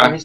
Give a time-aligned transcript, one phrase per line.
[0.00, 0.16] А?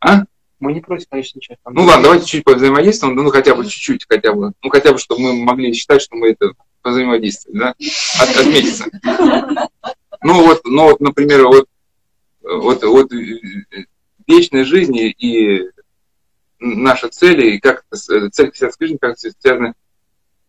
[0.00, 0.24] А?
[0.58, 1.56] Мы не против, конечно, ничего.
[1.70, 4.52] Ну ладно, давайте чуть повзаимодействуем, ну хотя бы чуть-чуть, хотя бы.
[4.62, 6.52] Ну хотя бы, чтобы мы могли считать, что мы это
[6.84, 7.74] взаимодействовали, да?
[8.20, 8.84] От, отметиться.
[10.22, 11.66] Ну вот, ну вот, например, вот,
[12.42, 13.10] вот, вот
[14.26, 15.70] вечной жизни и
[16.58, 19.72] наши цели, и как цель христианской жизни, как связаны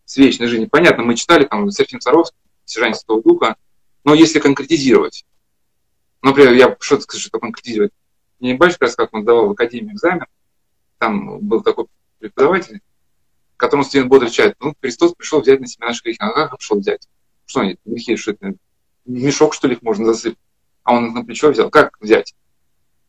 [0.04, 0.68] с вечной жизнью.
[0.70, 3.56] Понятно, мы читали там Серафим Саровский, Сержание Святого Духа,
[4.04, 5.24] но если конкретизировать,
[6.22, 7.92] например, я что-то скажу, что конкретизировать,
[8.40, 10.26] мне батюшка раз, как он сдавал в академии экзамен,
[10.98, 11.86] там был такой
[12.18, 12.80] преподаватель,
[13.56, 16.18] которому студент бодро отвечает, ну, Христос пришел взять на себя наши грехи.
[16.20, 17.08] А как пришел взять?
[17.46, 18.54] Что они, грехи, что это?
[19.04, 20.38] Мешок, что ли, их можно засыпать?
[20.82, 21.70] А он на плечо взял.
[21.70, 22.34] Как взять?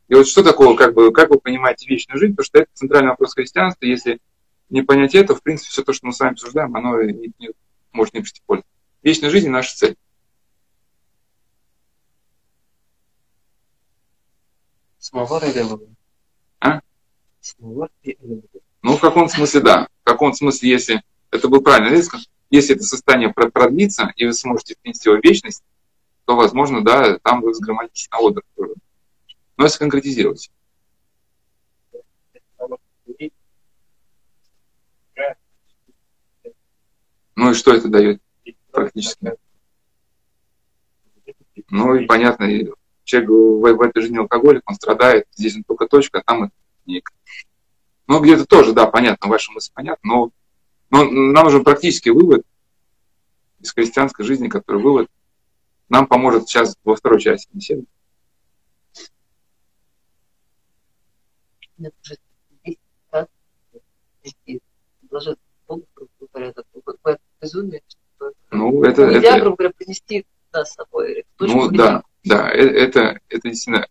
[0.08, 3.10] И вот что такого, как, бы, как вы понимаете вечную жизнь, потому что это центральный
[3.10, 3.86] вопрос христианства.
[3.86, 4.20] Если
[4.70, 7.50] не понять это, в принципе, все то, что мы с вами обсуждаем, оно не, не,
[7.92, 8.64] может не прийти пользу.
[9.02, 9.96] Вечная жизнь– наша цель.
[15.04, 15.62] Самовар или
[16.62, 16.80] А?
[17.42, 18.18] Самовар и
[18.82, 19.88] Ну, в каком смысле, да.
[20.02, 22.16] В каком смысле, если это был правильный риск,
[22.50, 25.62] если это состояние продлится, и вы сможете принести его в вечность,
[26.24, 28.46] то, возможно, да, там вы взгроматите на отдых.
[29.58, 30.50] Но если конкретизировать.
[37.36, 38.22] Ну и что это дает
[38.72, 39.34] практически?
[41.70, 42.46] Ну и понятно,
[43.04, 46.54] человек в, в этой жизни алкоголик, он страдает, здесь он только точка, а там это
[46.86, 47.12] ник.
[48.08, 50.32] Ну, где-то тоже, да, понятно, ваша мысль понятна, но,
[50.90, 52.44] но нам нужен практический вывод
[53.60, 55.08] из христианской жизни, который вывод
[55.90, 57.86] нам поможет сейчас во второй части беседы.
[68.52, 71.26] Ну, это, Нельзя, это, грубо говоря, принести да, с собой.
[71.40, 73.88] ну, да, да, э, это, это действительно...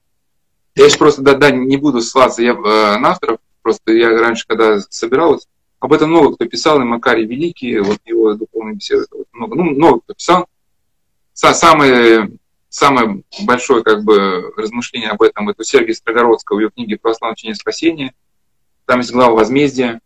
[0.74, 4.46] Я сейчас просто да, да, не буду ссылаться я, э, на авторов, просто я раньше,
[4.46, 5.46] когда собиралась,
[5.80, 10.00] об этом много кто писал, и Макарий Великий, вот его духовные беседы, много, ну, много
[10.00, 10.46] кто писал.
[11.34, 12.30] Самое,
[12.68, 17.32] самое большое как бы, размышление об этом это у Сергея Строгородского в ее книге «Православное
[17.32, 18.14] учение спасения».
[18.86, 20.00] Там есть глава возмездия.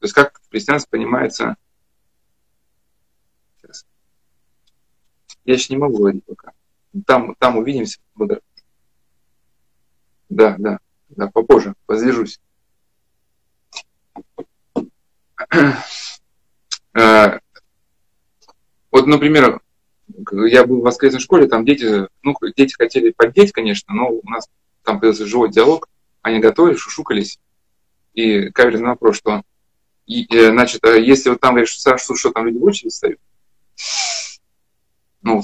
[0.00, 1.56] То есть как в христианстве понимается...
[3.60, 3.86] Сейчас.
[5.44, 6.52] Я еще не могу говорить пока.
[7.06, 7.98] Там, там увидимся.
[10.28, 12.40] Да, да, да, попозже, воздержусь.
[16.94, 17.38] Э,
[18.90, 19.62] вот, например,
[20.30, 24.50] я был в воскресной школе, там дети, ну, дети хотели поддеть, конечно, но у нас
[24.82, 25.88] там появился живой диалог,
[26.20, 27.38] они готовили, шушукались,
[28.12, 29.42] и каверзный вопрос, что,
[30.06, 33.18] и, э, значит, а если вот там говоришь, что, что там люди в очередь стоят,
[35.22, 35.42] ну,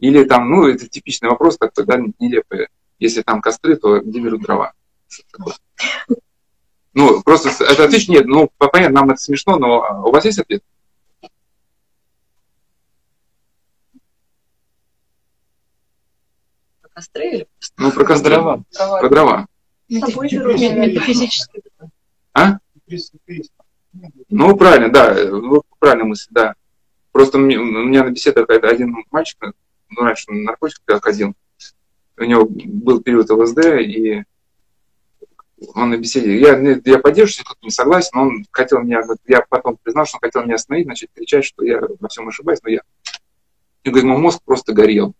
[0.00, 2.68] или там, ну, это типичный вопрос, так тогда нелепый.
[2.98, 4.72] Если там костры, то где берут дрова?
[6.92, 10.40] Ну, просто это ответ нет, ну, понятно, нам это смешно, но а, у вас есть
[10.40, 10.64] ответ?
[16.80, 17.46] Про костры или
[17.76, 18.30] Ну, про костры.
[18.34, 18.64] Дрова.
[18.72, 19.46] Про дрова.
[19.88, 21.62] Метафизически.
[22.32, 22.58] А?
[24.30, 26.54] Ну, правильно, да, ну, правильная мысль, да.
[27.12, 29.52] Просто у меня на беседах один мальчик,
[29.90, 31.34] ну, раньше он наркотик ходил,
[32.16, 34.24] у него был период ЛСД, и
[35.74, 39.78] он на беседе, я, я поддерживаю, тут не согласен, но он хотел меня, я потом
[39.82, 42.80] признал, что он хотел меня остановить, начать кричать, что я во всем ошибаюсь, но я,
[43.84, 45.14] и говорит, мой мозг просто горел.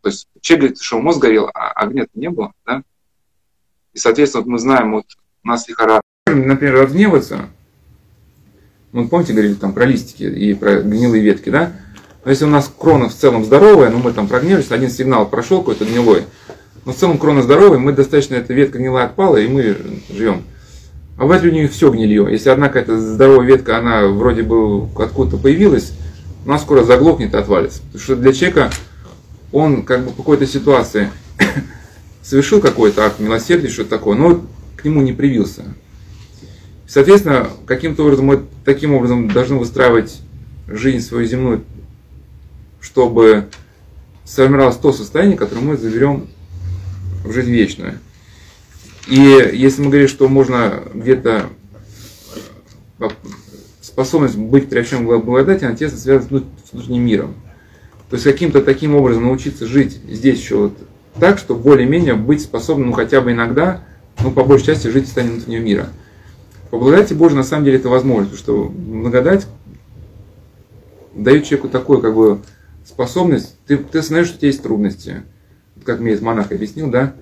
[0.00, 2.82] То есть человек говорит, что мозг горел, а огня не было, да?
[3.92, 5.06] И, соответственно, вот мы знаем, вот
[5.42, 6.02] у нас лихорадка.
[6.26, 7.48] Например, разгневаться,
[8.92, 11.72] ну, помните, говорили там про листики и про гнилые ветки, да?
[12.24, 15.60] Но если у нас крона в целом здоровая, ну мы там прогневались, один сигнал прошел
[15.60, 16.24] какой-то гнилой,
[16.84, 19.76] но в целом крона здоровая, мы достаточно, эта ветка гнилая отпала, и мы
[20.10, 20.42] живем.
[21.18, 22.28] А бывает у них все гнилье.
[22.30, 25.92] Если одна какая-то здоровая ветка, она вроде бы откуда-то появилась,
[26.44, 27.82] у нас скоро заглохнет и отвалится.
[27.82, 28.70] Потому что для человека
[29.52, 31.10] он как бы в какой-то ситуации
[32.22, 34.42] совершил какой-то акт милосердия, что-то такое, но
[34.76, 35.64] к нему не привился.
[36.86, 40.20] Соответственно, каким-то образом мы таким образом должны выстраивать
[40.68, 41.64] жизнь свою земную,
[42.80, 43.48] чтобы
[44.24, 46.28] сформировалось то состояние, которое мы заберем
[47.24, 47.98] в жизнь вечную.
[49.08, 51.46] И если мы говорим, что можно где-то
[52.98, 53.08] э,
[53.80, 57.34] способность быть приобщенным к благодати, она тесно связана с внутренним миром.
[58.10, 60.78] То есть каким-то таким образом научиться жить здесь еще вот
[61.18, 63.82] так, чтобы более-менее быть способным, ну хотя бы иногда,
[64.22, 65.88] ну по большей части жить в состоянии внутреннего мира.
[66.70, 69.46] По благодати Божьей на самом деле это возможно, потому что благодать
[71.14, 72.40] дает человеку такую как бы
[72.88, 75.22] способность, ты, ты знаешь, что у тебя есть трудности,
[75.84, 77.14] как мне этот монах объяснил, да,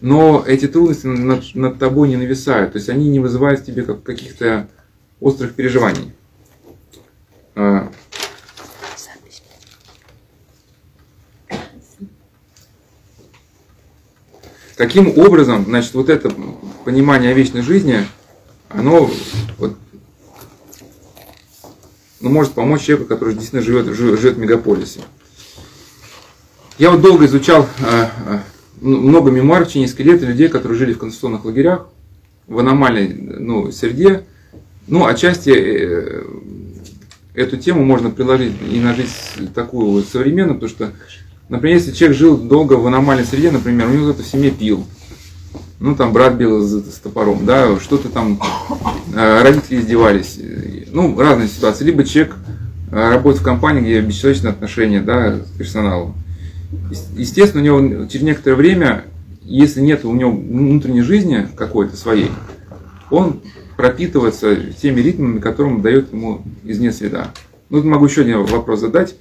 [0.00, 3.82] но эти трудности над, над тобой не нависают, то есть они не вызывают в тебе
[3.82, 4.68] как, каких-то
[5.20, 6.12] острых переживаний.
[7.54, 7.90] А,
[14.76, 16.34] Таким образом, значит, вот это
[16.84, 18.06] понимание о вечной жизни,
[18.68, 19.08] оно
[19.56, 19.76] вот,
[22.24, 25.00] ну, может помочь человеку, который действительно живет, живет в мегаполисе.
[26.78, 28.42] Я вот долго изучал а, а,
[28.80, 31.86] много мемуаров в течение нескольких лет людей, которые жили в концентрационных лагерях,
[32.46, 34.24] в аномальной ну, среде.
[34.86, 36.24] Ну, отчасти э,
[37.34, 40.92] эту тему можно приложить и на жизнь такую современную, потому что
[41.50, 44.86] Например, если человек жил долго в аномальной среде, например, у него кто-то в семье пил,
[45.80, 48.40] ну там брат бил с, топором, да, что-то там,
[49.14, 50.38] э, родители издевались,
[50.92, 51.84] ну разные ситуации.
[51.84, 52.36] Либо человек
[52.90, 56.14] э, работает в компании, где бесчеловечные отношения, да, с персоналом.
[57.16, 59.04] Естественно, у него через некоторое время,
[59.42, 62.30] если нет у него внутренней жизни какой-то своей,
[63.10, 63.40] он
[63.76, 67.30] пропитывается теми ритмами, которым дает ему извне среда.
[67.70, 69.16] Ну, могу еще один вопрос задать.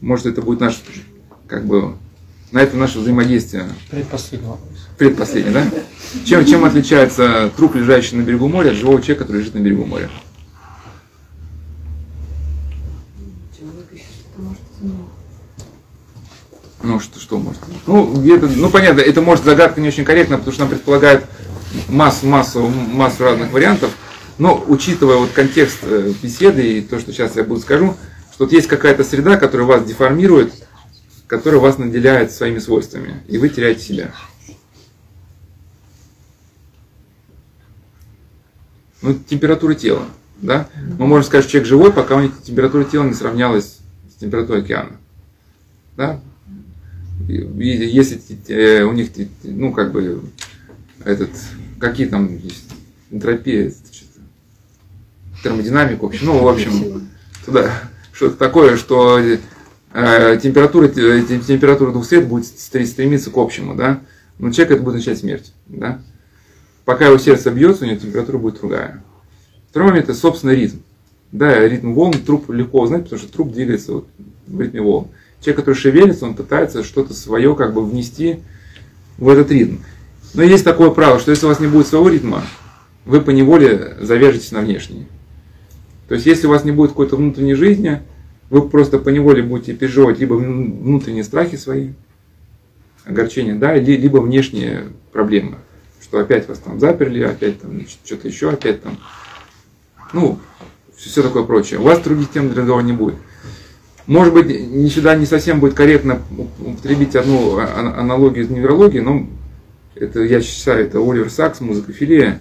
[0.00, 0.82] Может, это будет наш
[1.46, 1.94] как бы
[2.56, 3.68] на это наше взаимодействие.
[3.90, 4.70] Предпоследний вопрос.
[4.96, 5.66] Предпоследний, да?
[6.24, 9.84] Чем, чем отличается труп, лежащий на берегу моря, от живого человека, который лежит на берегу
[9.84, 10.08] моря?
[16.82, 17.60] Ну, что, что может?
[17.86, 21.26] Ну, это, ну, понятно, это может загадка не очень корректна, потому что она предполагает
[21.88, 23.90] массу, массу, массу разных вариантов.
[24.38, 27.96] Но учитывая вот контекст э, беседы и то, что сейчас я буду скажу,
[28.32, 30.54] что вот есть какая-то среда, которая вас деформирует,
[31.26, 34.14] который вас наделяет своими свойствами, и вы теряете себя.
[39.02, 40.06] Ну, температура тела,
[40.40, 40.68] да?
[40.98, 43.78] Мы можем сказать, что человек живой, пока у них температура тела не сравнялась
[44.10, 44.96] с температурой океана.
[45.96, 46.20] Да?
[47.28, 49.10] И если э, у них,
[49.42, 50.22] ну, как бы,
[51.04, 51.30] этот,
[51.78, 52.40] какие там
[53.10, 53.72] энтропия,
[55.42, 57.08] термодинамика, в общем, ну, в общем,
[57.44, 57.70] туда,
[58.12, 59.20] что-то такое, что
[59.96, 64.00] температура, э, температура двух сред будет стремиться к общему, да,
[64.38, 66.02] но человек это будет означать смерть, да.
[66.84, 69.02] Пока его сердце бьется, у него температура будет другая.
[69.70, 70.76] Второй момент– это собственный ритм.
[71.32, 74.08] Да, ритм волн труп легко узнать, потому что труп двигается вот
[74.46, 75.08] в ритме волн.
[75.40, 78.40] Человек, который шевелится, он пытается что-то свое как бы внести
[79.16, 79.76] в этот ритм.
[80.34, 82.44] Но есть такое правило, что если у вас не будет своего ритма,
[83.06, 85.06] вы по неволе завяжетесь на внешний.
[86.08, 88.02] То есть, если у вас не будет какой-то внутренней жизни–
[88.50, 91.90] вы просто по неволе будете переживать либо внутренние страхи свои,
[93.06, 95.58] огорчения, да, либо внешние проблемы,
[96.02, 98.98] что опять вас там заперли, опять там что-то еще, опять там,
[100.12, 100.38] ну,
[100.96, 101.78] все такое прочее.
[101.78, 103.16] У вас других тем для разговора не будет.
[104.06, 106.22] Может быть, не сюда не совсем будет корректно
[106.60, 109.26] употребить одну а, а, аналогию из неврологии, но
[109.94, 112.40] это, я считаю, это Оливер Сакс, музыкофилия.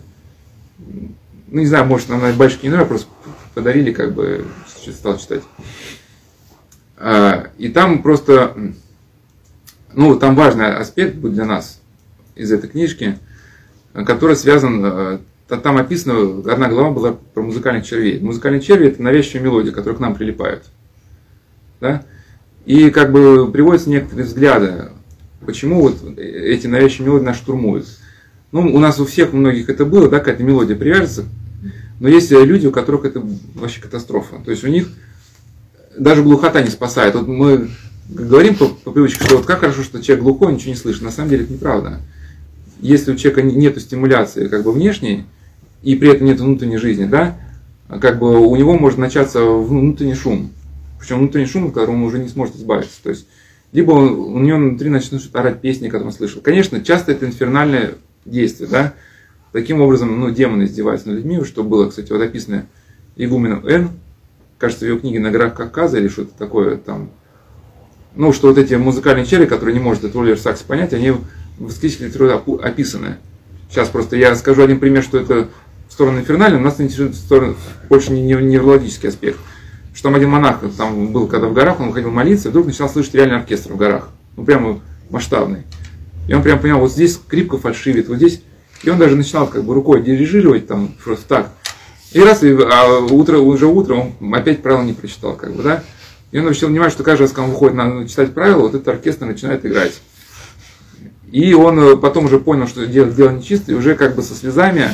[0.77, 3.07] Ну, не знаю, может, нам на не нравится, просто
[3.55, 5.41] подарили, как бы, стал читать.
[6.97, 8.55] А, и там просто,
[9.93, 11.81] ну, там важный аспект будет для нас
[12.35, 13.17] из этой книжки,
[13.93, 18.19] который связан, э, там описано, одна глава была про музыкальных червей.
[18.19, 20.63] Музыкальные черви– это навязчивая мелодия, которая к нам прилипает.
[21.79, 22.03] Да?
[22.65, 24.89] И как бы приводятся некоторые взгляды,
[25.45, 27.87] почему вот эти навязчивые мелодии нас штурмуют.
[28.51, 31.25] Ну, у нас у всех, у многих это было, да, какая-то мелодия привяжется,
[31.99, 33.21] но есть люди, у которых это
[33.53, 34.37] вообще катастрофа.
[34.43, 34.89] То есть у них
[35.97, 37.15] даже глухота не спасает.
[37.15, 37.69] Вот мы
[38.09, 41.01] говорим по, по привычке, что вот как хорошо, что человек глухой, ничего не слышит.
[41.01, 42.01] На самом деле это неправда.
[42.79, 45.25] Если у человека нет стимуляции как бы внешней,
[45.81, 47.37] и при этом нет внутренней жизни, да,
[48.01, 50.51] как бы у него может начаться внутренний шум.
[50.99, 53.01] Причем внутренний шум, от которого он уже не сможет избавиться.
[53.03, 53.27] То есть,
[53.71, 56.41] либо он, у него внутри начнут орать песни, которые он слышал.
[56.41, 57.93] Конечно, часто это инфернальное
[58.25, 58.93] действие, да.
[59.51, 62.65] Таким образом, ну, демоны издеваются над людьми, что было, кстати, вот описано
[63.15, 63.89] игуменом Н,
[64.57, 67.11] кажется, в ее книге «На горах Кавказа» или что-то такое там,
[68.15, 71.11] ну, что вот эти музыкальные черви, которые не может этот Оливер Сакс понять, они
[71.57, 73.17] в эскетической литературе описаны.
[73.69, 75.49] Сейчас просто я скажу один пример, что это
[75.89, 77.55] в сторону инфернальной, нас интересует в сторону,
[77.89, 79.37] больше не неврологический аспект.
[79.93, 82.89] Что там один монах там был, когда в горах, он выходил молиться, и вдруг начал
[82.89, 84.09] слышать реальный оркестр в горах.
[84.35, 85.63] Ну, прямо масштабный.
[86.27, 88.41] И он прям понял, вот здесь скрипка фальшивит, вот здесь.
[88.83, 91.51] И он даже начинал как бы рукой дирижировать там просто так.
[92.15, 95.83] И раз, а утро, уже утром он опять правила не прочитал, как бы, да?
[96.31, 98.87] И он начал понимать, что каждый раз, когда он выходит на читать правила, вот этот
[98.87, 99.99] оркестр начинает играть.
[101.29, 104.33] И он э, потом уже понял, что дело, дело нечисто, и уже как бы со
[104.33, 104.91] слезами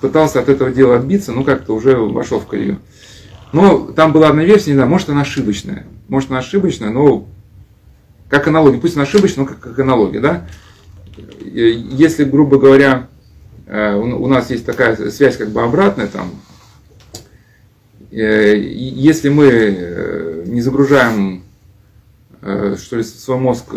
[0.00, 2.78] пытался от этого дела отбиться, ну как-то уже вошел в колею.
[3.52, 5.86] Но там была одна версия, не знаю, может она ошибочная.
[6.08, 7.28] Может она ошибочная, но
[8.30, 8.78] как аналогия.
[8.78, 10.46] Пусть она ошибочная, но как, как аналогия, да?
[11.44, 13.17] если, грубо говоря, э,
[13.68, 16.30] у нас есть такая связь как бы обратная, там,
[18.10, 21.42] э, если мы не загружаем
[22.40, 23.74] что ли, свой мозг,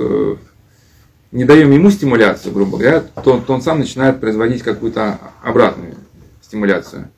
[1.31, 5.95] не даем ему стимуляцию, грубо говоря, то, то он сам начинает производить какую-то обратную
[6.41, 7.10] стимуляцию.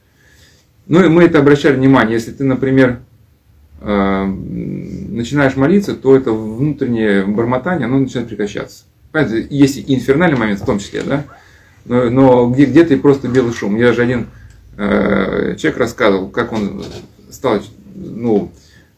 [0.87, 2.99] Ну и мы это обращали внимание, если ты, например,
[3.81, 8.85] начинаешь молиться, то это внутреннее бормотание, оно начинает прекращаться.
[9.11, 11.25] Понимаете, есть и инфернальный момент в том числе, да?
[11.85, 13.75] Но, но где, где-то и просто белый шум.
[13.75, 14.27] Я же один
[14.77, 16.83] э, человек рассказывал, как он
[17.29, 17.61] стал,
[17.95, 18.51] ну,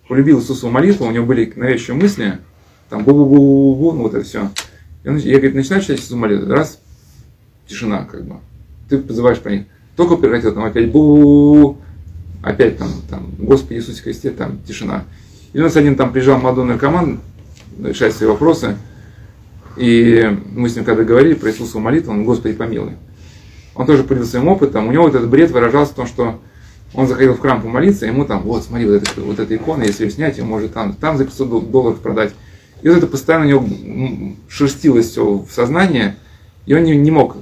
[0.08, 2.38] полюбил Иисусову молитву, у него были навязчивые мысли,
[2.90, 4.52] там бу-бу-бу-бу, ну вот это все.
[5.04, 6.80] И он, я, говорит, начинаю читать Иисусову молитву, раз,
[7.68, 8.36] тишина, как бы.
[8.90, 9.66] Ты позываешь по ней.
[9.96, 11.78] Только прекратил, там опять бу
[12.46, 15.06] опять там, там, Господи Иисусе Христе, там тишина.
[15.54, 17.20] И у нас один там приезжал молодой наркоман,
[17.84, 18.78] решать свои вопросы,
[19.78, 22.94] и мы с ним когда говорили про Иисусову молитву, он, Господи, помилуй.
[23.76, 24.88] Он тоже поделился своим опытом.
[24.88, 26.40] У него вот этот бред выражался в том, что
[26.94, 30.06] он заходил в храм помолиться, ему там, вот, смотри, вот, это, вот эта икона, если
[30.06, 32.34] ее снять, ее может там, там за 500 долларов продать.
[32.82, 36.16] И вот это постоянно у него шерстилось все в сознание,
[36.66, 37.36] и он не, не мог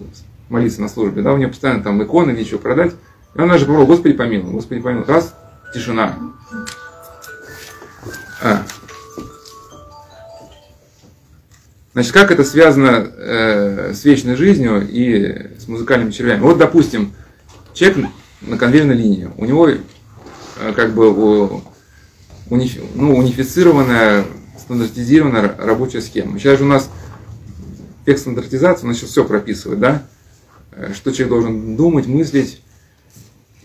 [0.49, 2.93] молиться на службе, да, у него постоянно там иконы, ничего продать.
[3.35, 5.05] И он даже попробовал, Господи помилуй, Господи помилуй.
[5.05, 5.35] Раз,
[5.73, 6.15] тишина.
[8.41, 8.63] А,
[11.93, 16.41] Значит, как это связано э, с вечной жизнью и с музыкальными червями?
[16.41, 17.13] Вот, допустим,
[17.73, 18.09] человек
[18.41, 19.77] на конвейерной линии, у него э,
[20.75, 21.61] как бы у,
[22.49, 24.25] унифи, ну, унифицированная,
[24.57, 26.39] стандартизированная рабочая схема.
[26.39, 26.89] Сейчас же у нас
[28.07, 30.03] век стандартизации, он сейчас все прописывает, да?
[30.71, 32.63] Э, что человек должен думать, мыслить.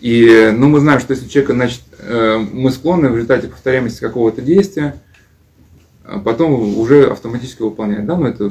[0.00, 4.42] И, ну, мы знаем, что если человек, значит, э, мы склонны в результате повторяемости какого-то
[4.42, 5.00] действия,
[6.08, 8.06] а потом уже автоматически выполняет.
[8.06, 8.16] Да?
[8.16, 8.50] Ну, это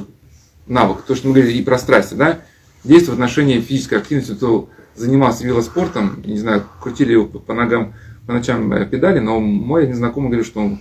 [0.68, 1.02] навык.
[1.02, 2.14] То, что мы говорили и про страсти.
[2.14, 2.40] Да?
[2.84, 7.94] Действие в отношении физической активности, кто занимался велоспортом, не знаю, крутили его по ногам
[8.28, 10.80] по ночам э, педали, но мой один знакомый говорит, что он,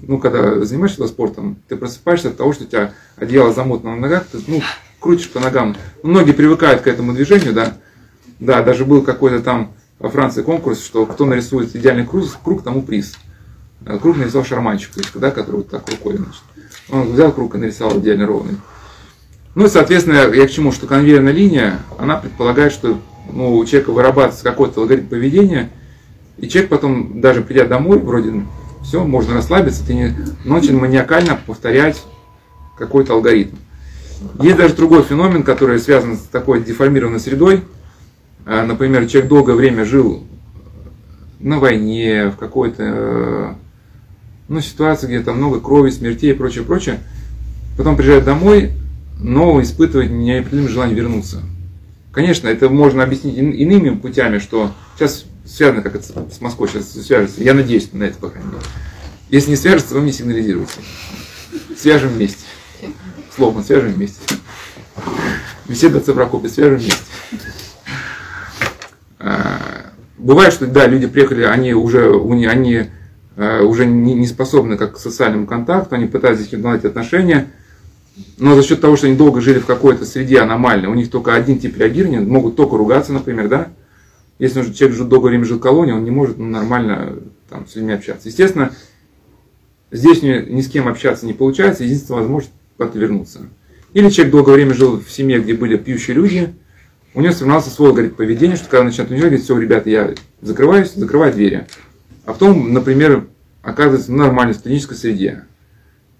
[0.00, 4.26] ну, когда занимаешься велоспортом, ты просыпаешься от того, что у тебя одеяло замотано на ногах,
[4.26, 4.60] ты ну,
[4.98, 5.76] крутишь по ногам.
[6.02, 7.76] Многие привыкают к этому движению, да.
[8.40, 12.82] Да, даже был какой-то там во Франции конкурс, что кто нарисует идеальный круг, круг тому
[12.82, 13.14] приз.
[13.86, 16.42] Э, круг нарисовал шарманчик, да, который вот так рукой, значит.
[16.90, 18.56] Он взял круг и нарисовал идеально ровный.
[19.54, 23.00] Ну и, соответственно, я к чему, что конвейерная линия, она предполагает, что
[23.32, 25.70] ну, у человека вырабатывается какой-то алгоритм поведения,
[26.36, 28.44] и человек потом, даже придя домой, вроде
[28.82, 32.02] все, можно расслабиться, ты не начал маниакально повторять
[32.78, 33.56] какой-то алгоритм.
[34.40, 37.64] Есть даже другой феномен, который связан с такой деформированной средой.
[38.46, 40.24] Э, например, человек долгое время жил
[41.38, 43.54] на войне, в какой-то э,
[44.50, 46.98] ну, ситуация, где там много крови, смертей и прочее, прочее,
[47.76, 48.72] потом приезжает домой,
[49.16, 51.42] но испытывает неопределимое желание вернуться.
[52.10, 57.44] Конечно, это можно объяснить иными путями, что сейчас связано, как это с Москвой сейчас свяжется.
[57.44, 58.62] Я надеюсь на это, по крайней мере.
[59.28, 60.72] Если не свяжется, вы мне сигнализируете.
[61.78, 62.44] Свяжем вместе.
[63.36, 64.18] Слоган, свяжем вместе.
[65.68, 67.04] Беседа о Прокопе, свяжем вместе.
[69.20, 72.12] А, бывает, что да, люди приехали, они уже,
[72.50, 72.90] они
[73.36, 77.50] уже не способны как к социальному контакту, они пытаются наладить отношения,
[78.38, 81.34] но за счет того, что они долго жили в какой-то среде аномальной, у них только
[81.34, 83.68] один тип реагирования, могут только ругаться, например, да?
[84.38, 87.18] Если он, человек долгое время жил в колонии, он не может ну, нормально
[87.50, 88.28] там, с людьми общаться.
[88.28, 88.72] Естественно,
[89.90, 93.40] здесь ни с кем общаться не получается, единственная возможность как-то вернуться.
[93.92, 96.54] Или человек долгое время жил в семье, где были пьющие люди,
[97.12, 100.92] у него сформировался свой говорит, поведение, что когда начинает унижать, говорит, все, ребята, я закрываюсь,
[100.94, 101.66] закрываю двери.
[102.24, 103.26] А потом, например,
[103.62, 105.44] оказывается в нормальной студенческой среде.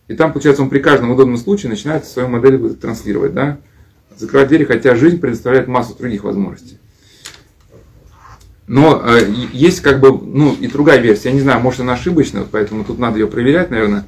[0.08, 3.58] И там, получается, он при каждом удобном случае начинает свою модель транслировать, да?
[4.16, 6.78] Закрывать двери, хотя жизнь предоставляет массу других возможностей.
[8.66, 12.46] Но э, есть как бы, ну, и другая версия, я не знаю, может она ошибочна,
[12.50, 14.06] поэтому тут надо ее проверять, наверное,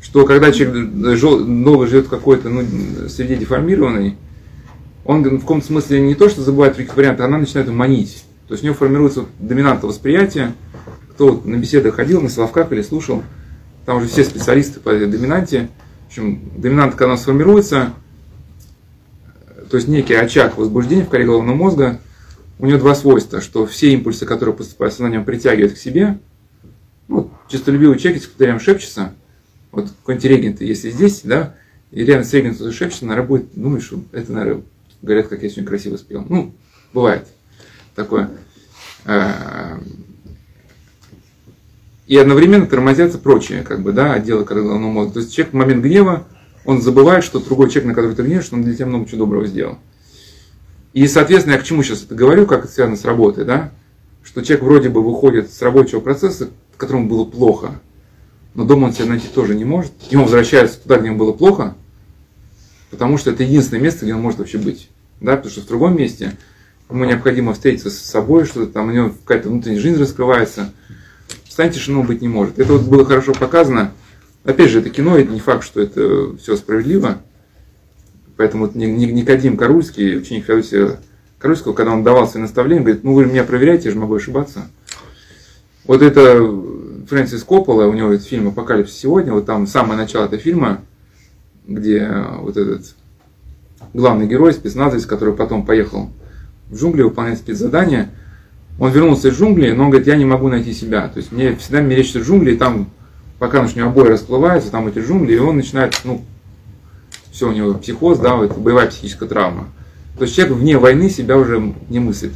[0.00, 2.62] что когда человек долго живет в какой-то ну,
[3.08, 4.16] среде деформированной,
[5.04, 8.24] он в каком-то смысле не то, что забывает других вариантов, она начинает манить.
[8.46, 10.54] То есть у него формируется доминантное восприятие,
[11.18, 13.24] кто на беседах ходил, на Соловках или слушал,
[13.84, 15.68] там уже все специалисты по доминанте.
[16.04, 17.92] В общем, доминант, когда она сформируется,
[19.68, 22.00] то есть некий очаг возбуждения в коре головного мозга,
[22.60, 26.20] у него два свойства, что все импульсы, которые поступают в сознание, он притягивает к себе.
[27.08, 29.12] Ну, чистолюбивый человек, если рядом шепчется,
[29.72, 31.56] вот какой-нибудь если здесь, да,
[31.90, 34.62] и рядом с регентом шепчется, наверное, будет думать, что это, наверное,
[35.02, 36.24] говорят, как я сегодня красиво спел.
[36.28, 36.54] Ну,
[36.92, 37.26] бывает
[37.96, 38.30] такое.
[42.08, 45.12] И одновременно тормозятся прочие, как бы, да, отделы головного мозга.
[45.14, 46.26] То есть человек в момент гнева,
[46.64, 49.46] он забывает, что другой человек, на который ты гневаешься, он для тебя много чего доброго
[49.46, 49.78] сделал.
[50.94, 53.72] И, соответственно, я к чему сейчас это говорю, как это связано с работой, да?
[54.24, 56.48] Что человек вроде бы выходит с рабочего процесса,
[56.78, 57.80] которому было плохо,
[58.54, 61.74] но дома он себя найти тоже не может, он возвращается туда, где ему было плохо,
[62.90, 64.88] потому что это единственное место, где он может вообще быть.
[65.20, 65.36] Да?
[65.36, 66.38] Потому что в другом месте
[66.88, 70.72] ему необходимо встретиться с собой, что-то там у него какая-то внутренняя жизнь раскрывается.
[71.58, 72.60] Встань тишину быть не может.
[72.60, 73.90] Это вот было хорошо показано.
[74.44, 77.18] Опять же, это кино, это не факт, что это все справедливо.
[78.36, 81.00] Поэтому вот Никодим Карульский, ученик Феодосия
[81.40, 84.68] Карульского, когда он давал свои наставления, говорит, ну вы меня проверяете, я же могу ошибаться.
[85.84, 86.48] Вот это
[87.08, 90.82] Фрэнсис Коппола, у него этот фильм «Апокалипсис сегодня», вот там самое начало этого фильма,
[91.66, 92.94] где вот этот
[93.94, 96.08] главный герой, спецназовец, который потом поехал
[96.70, 98.10] в джунгли выполнять спецзадание,
[98.78, 101.08] он вернулся из джунглей, но он говорит, я не могу найти себя.
[101.08, 102.90] То есть мне всегда мерещатся джунгли, и там,
[103.38, 106.22] пока у него обои расплываются, там эти джунгли, и он начинает, ну,
[107.32, 109.68] все, у него психоз, да, вот, боевая психическая травма.
[110.16, 112.32] То есть человек вне войны себя уже не мыслит.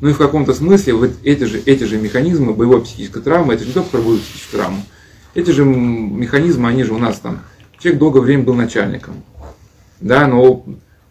[0.00, 3.62] Ну и в каком-то смысле вот эти же, эти же механизмы боевой психической травмы, это
[3.62, 4.82] же не только про боевую психическую травму,
[5.34, 7.40] эти же механизмы, они же у нас там,
[7.78, 9.14] человек долгое время был начальником,
[10.00, 10.64] да, но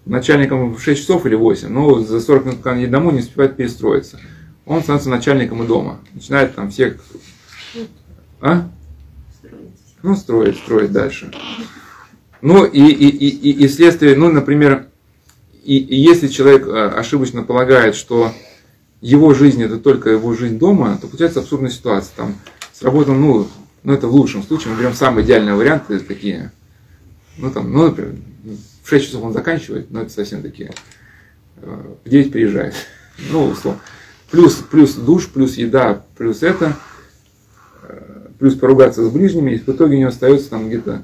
[0.06, 3.58] начальником в 6 часов или 8, но за 40 минут, когда едет домой, не успевает
[3.58, 4.20] перестроиться.
[4.68, 6.00] Он становится начальником и дома.
[6.14, 6.98] Начинает там всех...
[8.42, 8.70] А?
[10.04, 11.32] Ну, строить, строить дальше.
[12.42, 14.88] Ну, и, и, и, и следствие, ну, например,
[15.64, 18.32] и, и если человек э, ошибочно полагает, что
[19.02, 22.16] его жизнь это только его жизнь дома, то получается абсурдная ситуация.
[22.16, 22.36] Там
[22.74, 23.48] сработал, ну,
[23.84, 26.52] ну это в лучшем случае, мы берем самый идеальный вариант, такие,
[27.38, 28.16] ну там, ну, например,
[28.84, 30.74] в 6 часов он заканчивает, но это совсем такие,
[31.58, 32.76] э, в 9 приезжает.
[33.32, 33.82] Ну, условно.
[34.32, 36.76] Плюс, плюс душ, плюс еда, плюс это,
[37.84, 41.04] э, плюс поругаться с ближними, и в итоге у него остается там где-то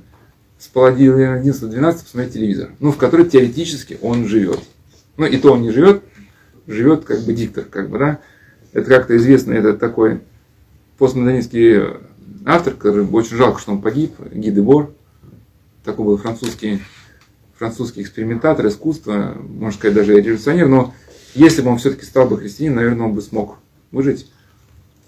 [0.59, 4.59] с половины 11-12 посмотреть телевизор, ну, в который теоретически он живет.
[5.17, 6.03] Ну, и то он не живет,
[6.67, 8.19] живет как бы диктор, как бы, да.
[8.73, 10.21] Это как-то известно, это такой
[10.97, 11.81] постмодернистский
[12.45, 14.93] автор, который очень жалко, что он погиб, Ги де Бор,
[15.83, 16.81] такой был французский,
[17.57, 20.93] французский экспериментатор искусства, можно сказать, даже революционер, но
[21.33, 23.57] если бы он все-таки стал бы христианином, наверное, он бы смог
[23.91, 24.29] выжить.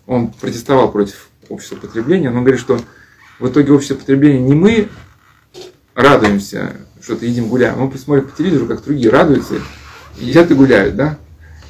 [0.08, 2.80] Он протестовал против общества потребления, но он говорит, что
[3.40, 4.90] в итоге общество потребления не мы
[5.94, 9.56] радуемся, что-то едим, гуляем, мы посмотрим по телевизору, как другие радуются,
[10.18, 11.18] едят и гуляют, да?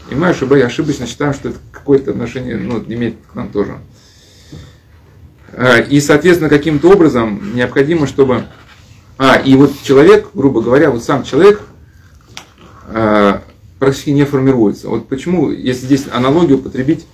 [0.10, 3.80] И мы ошибочно считаем, что это какое-то отношение ну, имеет к нам тоже.
[5.54, 8.46] А, и, соответственно, каким-то образом необходимо, чтобы...
[9.18, 11.62] А, и вот человек, грубо говоря, вот сам человек
[12.88, 13.42] а,
[13.86, 14.90] практически не формируется.
[14.90, 17.06] Вот почему, если здесь аналогию употребить,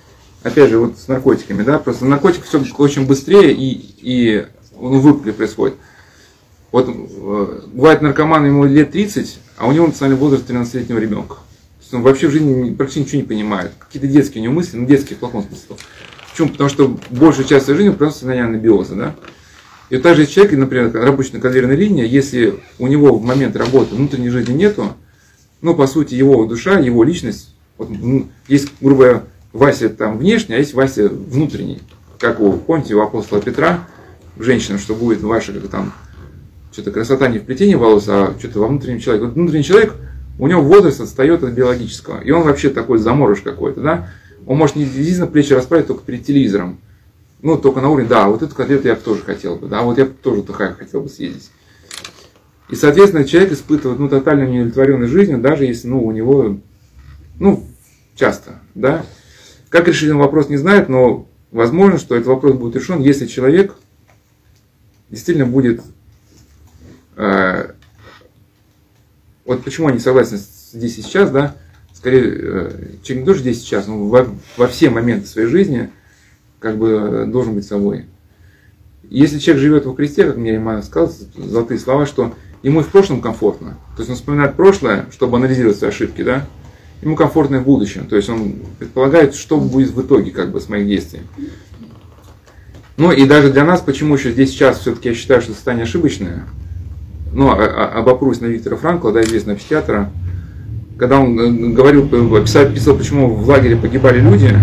[0.42, 4.46] опять же, вот с наркотиками, да, просто наркотик все очень быстрее и, и
[4.80, 5.76] ну, выпали происходит.
[6.72, 11.38] Вот э, бывает наркоман, ему лет 30, а у него национальный возраст 13-летнего ребенка
[11.94, 13.72] он вообще в жизни практически ничего не понимает.
[13.80, 15.76] Какие-то детские у него мысли, ну детские в плохом смысле.
[16.30, 16.50] Почему?
[16.50, 19.16] Потому что большая часть своей жизни просто состояние анабиоза, да?
[19.90, 23.96] И вот также человек, например, рабочий на конвейерной линии, если у него в момент работы
[23.96, 24.94] внутренней жизни нету,
[25.62, 27.90] ну, по сути, его душа, его личность, вот,
[28.48, 31.80] есть, грубо говоря, Вася там внешний, а есть Вася внутренний.
[32.20, 33.88] Как у, помните, у апостола Петра,
[34.38, 35.94] женщина, что будет ваша, как там,
[36.72, 39.26] что-то красота не в плетении волос, а что-то во внутреннем человеке.
[39.26, 39.94] Вот внутренний человек–
[40.42, 42.20] у него возраст отстает от биологического.
[42.22, 44.10] И он вообще такой заморож какой-то, да?
[44.48, 46.80] Он может не действительно плечи расправить только перед телевизором.
[47.44, 50.00] Ну, только на уровне, да, вот эту котлету я бы тоже хотел бы, да, вот
[50.00, 51.52] я бы тоже туда хотел бы съездить.
[52.72, 56.58] И, соответственно, человек испытывает, ну, тотальную неудовлетворенность жизнью, даже если, ну, у него,
[57.38, 57.68] ну,
[58.16, 59.06] часто, да.
[59.70, 63.76] Как решить вопрос, не знает, но возможно, что этот вопрос будет решен, если человек
[65.10, 65.82] действительно будет
[67.18, 67.72] э,
[69.46, 71.58] вот почему они согласны здесь и сейчас, да,
[71.94, 72.72] скорее, э,
[73.04, 75.90] человек не тоже здесь и сейчас, но во, во все моменты своей жизни
[76.60, 78.06] как бы э, должен быть собой.
[79.10, 82.88] Если человек живет во Христе, как мне Риманов сказал, золотые слова, что ему и в
[82.88, 83.78] прошлом комфортно.
[83.96, 86.46] То есть он вспоминает прошлое, чтобы анализировать свои ошибки, да,
[87.02, 88.06] ему комфортно и в будущем.
[88.08, 91.22] То есть он предполагает, что будет в итоге как бы с моих действий.
[92.98, 96.46] Ну и даже для нас, почему еще здесь сейчас все-таки я считаю, что состояние ошибочное,
[97.34, 100.12] ну, а, а, обопрусь на Виктора Франкла, да, известного психиатра,
[101.00, 104.56] когда он э, говорил, описал, описал, почему в лагере погибали люди,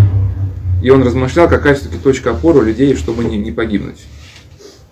[0.82, 4.06] и он размышлял, какая все-таки точка опоры у людей, чтобы не, не погибнуть.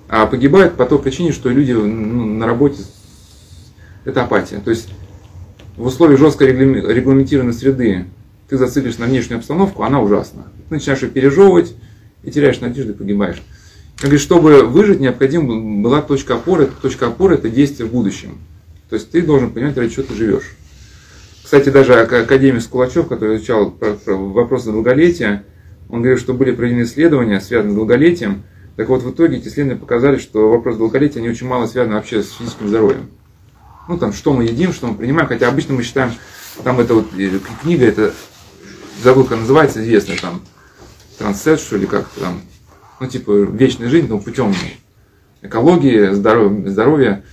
[0.09, 2.83] А погибают по той причине, что люди ну, на работе
[4.07, 4.61] это апатия.
[4.61, 4.89] То есть
[5.77, 8.07] в условиях жесткой регламентированной среды
[8.49, 10.47] ты зациклишь на внешнюю обстановку, она ужасна.
[10.69, 11.75] Ты начинаешь ее пережевывать
[12.23, 13.43] и теряешь надежду и погибаешь.
[14.01, 16.69] говорит, чтобы выжить, необходима была точка опоры.
[16.81, 18.39] Точка опоры– это действие в будущем.
[18.89, 20.57] То есть ты должен понимать, ради чего ты живешь.
[21.43, 25.45] Кстати, даже академик Скулачев, который изучал вопросы долголетия,
[25.89, 28.43] он говорит, что были проведены исследования, связанные с долголетием.
[28.77, 32.23] Так вот, в итоге эти исследования показали, что вопрос долголетия, они очень мало связаны вообще
[32.23, 33.09] с физическим здоровьем.
[33.89, 36.13] Ну, там, что мы едим, что мы принимаем, хотя обычно мы считаем,
[36.65, 38.13] там это вот э, книга, это,
[39.03, 40.43] забыл, как называется, известная, там,
[41.19, 42.41] трансет, что ли, как там,
[43.01, 44.55] ну, типа, вечная жизнь, но путем
[45.43, 47.25] экологии, здоровья, здоровья.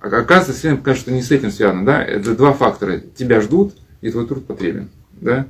[0.00, 3.00] А оказывается, исследование покажет, что не с этим связано, да, это два фактора.
[3.00, 5.46] Тебя ждут, и твой труд потребен, да.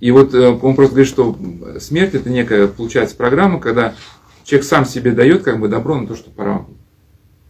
[0.00, 1.38] И вот э, он просто говорит, что
[1.78, 3.94] смерть это некая, получается, программа, когда
[4.44, 6.66] человек сам себе дает как бы добро на то, что пора.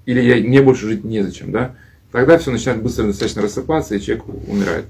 [0.06, 1.74] Или я, мне больше жить незачем, да.
[2.14, 4.84] Тогда все начинает быстро достаточно рассыпаться, и человек умирает.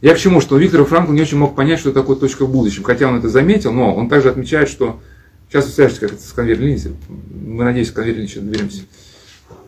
[0.00, 2.82] Я к чему, что Виктор Франкл не очень мог понять, что такое точка в будущем.
[2.82, 5.02] Хотя он это заметил, но он также отмечает, что
[5.50, 6.96] сейчас свяжетесь как это с конвейер
[7.30, 8.84] мы, надеюсь, к конвейер еще доберемся,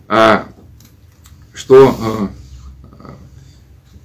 [0.08, 0.46] а,
[1.52, 2.30] что а,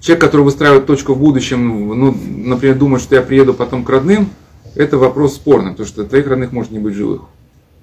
[0.02, 4.30] человек, который выстраивает точку в будущем, ну, например, думает, что я приеду потом к родным,
[4.76, 7.22] это вопрос спорный, потому что твоих родных может не быть живых.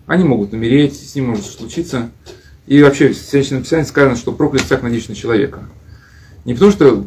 [0.05, 2.11] Они могут умереть, с ним может случиться.
[2.69, 5.63] И вообще в Священном Писании сказано, что проклят всяк надеясь на человека.
[6.45, 7.07] Не потому что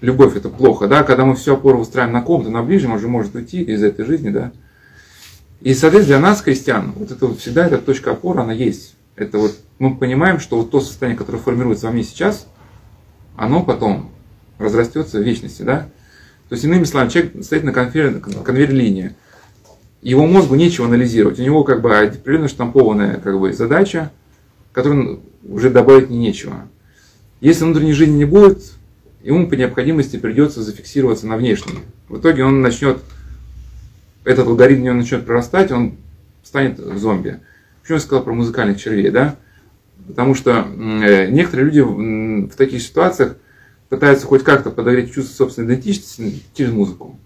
[0.00, 3.08] любовь это плохо, да, когда мы всю опору выстраиваем на ком-то, на ближнем, он же
[3.08, 4.52] может уйти из этой жизни, да.
[5.60, 8.94] И, соответственно, для нас, крестьян, вот это вот всегда эта точка опоры, она есть.
[9.16, 12.46] Это вот мы понимаем, что вот то состояние, которое формируется во мне сейчас,
[13.36, 14.10] оно потом
[14.56, 15.88] разрастется в вечности, да.
[16.48, 19.14] То есть, иными словами, человек стоит на конвейер, конвейер-линии.
[20.04, 21.38] Его мозгу нечего анализировать.
[21.40, 24.12] У него как бы определенно штампованная как бы, задача,
[24.72, 26.68] которую уже добавить не нечего.
[27.40, 28.60] Если внутренней жизни не будет,
[29.22, 31.78] ему по необходимости придется зафиксироваться на внешней.
[32.10, 32.98] В итоге он начнет,
[34.24, 35.96] этот алгоритм у него начнет прорастать, он
[36.42, 37.40] станет зомби.
[37.80, 39.36] Почему я сказал про музыкальных червей, да?
[40.06, 43.36] Потому что э, некоторые люди в таких ситуациях
[43.88, 47.18] пытаются хоть как-то подогреть чувство собственной идентичности через музыку,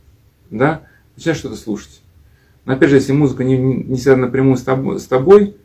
[0.50, 0.82] да,
[1.16, 2.02] начинаешь что-то слушать.
[2.68, 5.56] Но опять же, если музыка не, не связана напрямую с тобой, с тобой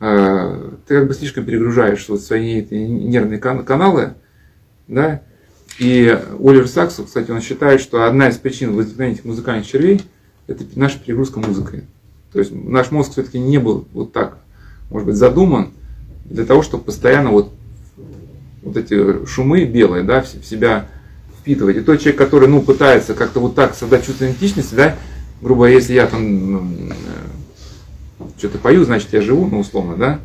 [0.00, 4.14] э, ты как бы слишком перегружаешь вот свои эти нервные каналы,
[4.88, 5.20] да,
[5.78, 10.00] и Оливер Сакс, кстати, он считает, что одна из причин возникновения этих музыкальных червей–
[10.46, 11.84] это наша перегрузка музыкой.
[12.32, 14.38] То есть наш мозг все-таки не был вот так,
[14.88, 15.72] может быть, задуман
[16.24, 17.52] для того, чтобы постоянно вот,
[18.62, 20.88] вот эти шумы белые, да, в себя
[21.42, 21.76] впитывать.
[21.76, 24.96] И тот человек, который, ну, пытается как-то вот так создать чувство идентичности, да,
[25.42, 26.94] грубо говоря, если я там э,
[28.38, 30.20] что-то пою, значит, я живу, ну, условно, да,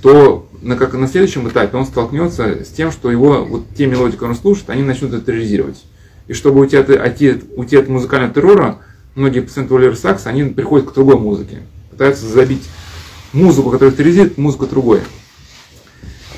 [0.00, 4.12] то на, как, на следующем этапе он столкнется с тем, что его вот те мелодии,
[4.12, 5.84] которые он слушает, они начнут терроризировать.
[6.28, 8.78] И чтобы уйти от, уйти, уйти от музыкального террора,
[9.14, 11.58] многие пациенты Оливер Сакс, они приходят к другой музыке.
[11.90, 12.62] Пытаются забить
[13.32, 15.00] музыку, которая терроризирует, музыку другой.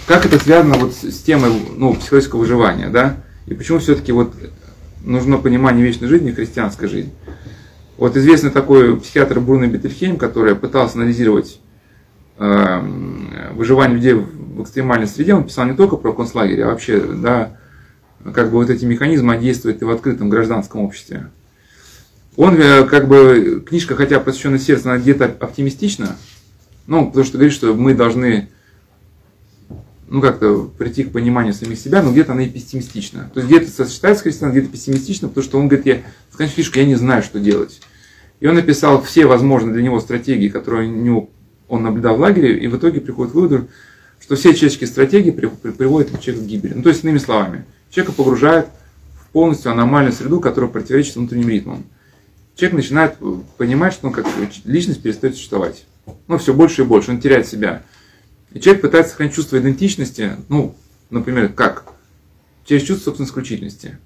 [0.07, 3.17] Как это связано вот с темой ну, психологического выживания, да?
[3.47, 4.35] И почему все-таки вот
[5.05, 7.13] нужно понимание вечной жизни христианской жизни?
[7.97, 11.61] Вот известный такой психиатр Бруно Бетельхейм, который пытался анализировать
[12.39, 12.81] э,
[13.53, 17.57] выживание людей в экстремальной среде, он писал не только про концлагерь, а вообще, да,
[18.35, 21.29] как бы вот эти механизмы действуют и в открытом гражданском обществе.
[22.37, 26.17] Он, э, как бы, книжка, хотя посвящена сердцу, она где-то оптимистична,
[26.87, 28.49] ну, потому что говорит, что мы должны,
[30.13, 33.31] ну, как-то прийти к пониманию самих себя, но где-то она и пессимистична.
[33.33, 36.79] То есть где-то сочетается с христианом, где-то пессимистично, потому что он говорит, я, скажем, фишку,
[36.79, 37.81] я не знаю, что делать.
[38.39, 41.31] И он написал все возможные для него стратегии, которые у него,
[41.67, 43.69] он наблюдал в лагере, и в итоге приходит к выводу,
[44.21, 46.75] что все человеческие стратегии приводят человека к гибели.
[46.75, 48.67] Ну, то есть, иными словами, человека погружает
[49.19, 51.85] в полностью аномальную среду, которая противоречит внутренним ритмам.
[52.55, 53.17] Человек начинает
[53.57, 54.27] понимать, что он как
[54.67, 55.85] личность перестает существовать
[56.27, 57.83] ну, все больше и больше, он теряет себя.
[58.55, 60.75] И человек пытается сохранить чувство идентичности, ну,
[61.11, 61.85] например, как?
[62.65, 63.99] Через чувство собственной исключительности.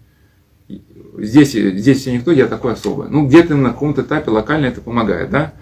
[1.18, 3.08] Здесь, здесь все никто, я такой особый.
[3.08, 5.52] Ну, где-то на каком-то этапе локально это помогает, да?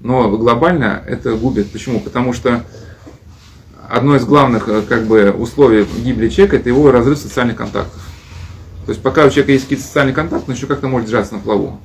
[0.00, 1.70] Но глобально это губит.
[1.70, 2.00] Почему?
[2.00, 2.64] Потому что
[3.88, 8.00] одно из главных как бы, условий гибели человека– это его разрыв социальных контактов.
[8.86, 11.40] То есть пока у человека есть какие-то социальные контакты, он еще как-то может держаться на
[11.40, 11.80] плаву.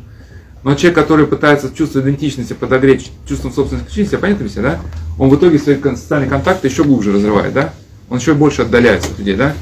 [0.66, 4.80] Но человек, который пытается чувство идентичности подогреть чувством собственной исключительности, понятно себе, да?
[5.20, 7.72] Он в итоге свои социальные контакты еще глубже разрывает, да?
[8.10, 9.54] Он еще больше отдаляется от людей, да?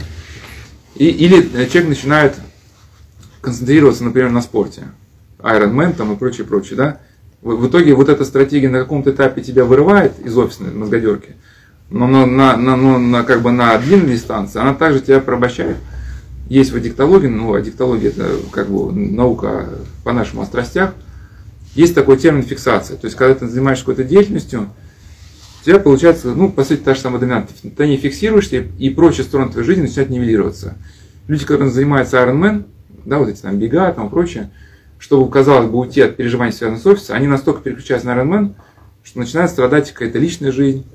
[0.95, 2.35] И, или человек начинает
[3.41, 4.83] концентрироваться, например, на спорте.
[5.39, 6.99] Iron Man там и прочее, прочее, да?
[7.41, 11.35] В, в итоге вот эта стратегия на каком-то этапе тебя вырывает из офисной мозгодерки,
[11.89, 15.75] но на, на, на, на, на, как бы на длинной дистанции она также тебя порабощает
[16.53, 19.69] есть в аддиктологии, ну, аддиктология это как бы наука
[20.03, 20.93] по нашим о страстях,
[21.73, 22.95] есть такой термин фиксация.
[22.95, 24.69] То есть, когда ты занимаешься какой-то деятельностью,
[25.61, 27.53] у тебя получается, ну, по сути, та же самая доминанта.
[27.75, 30.75] Ты не фиксируешься, и прочие стороны твоей жизни начинают нивелироваться.
[31.27, 32.65] Люди, которые занимаются Ironman,
[33.03, 34.51] да, вот эти там бега, там прочее,
[34.99, 38.53] чтобы, казалось бы, уйти от переживаний, связанных с офисом, они настолько переключаются на Ironman,
[39.03, 40.85] что начинает страдать какая-то личная жизнь.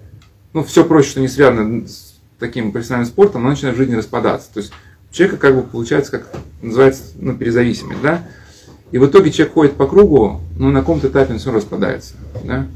[0.53, 4.51] Ну, все прочее, что не связано с таким профессиональным спортом, оно начинает в жизни распадаться.
[4.55, 4.73] То есть
[5.11, 6.29] человека как бы получается, как
[6.63, 8.27] называется, ну, перезависимость, да?
[8.91, 12.67] И в итоге человек ходит по кругу, но на каком-то этапе он все распадается, да?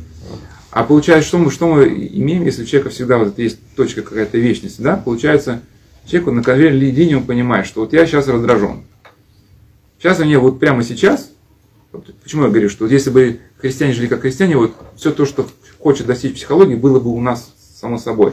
[0.70, 4.38] А получается, что мы, что мы имеем, если у человека всегда вот есть точка какая-то
[4.38, 4.96] вечности, да?
[4.96, 5.60] Получается,
[6.06, 8.84] человеку на конвейерной линии он понимает, что вот я сейчас раздражен.
[9.98, 11.30] Сейчас у меня вот прямо сейчас,
[11.92, 15.26] вот почему я говорю, что вот если бы христиане жили как христиане, вот все то,
[15.26, 15.46] что
[15.78, 18.32] хочет достичь психологии, было бы у нас само собой.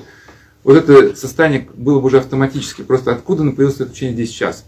[0.63, 2.81] Вот это состояние было бы уже автоматически.
[2.81, 4.65] Просто откуда оно появилось это учение здесь сейчас?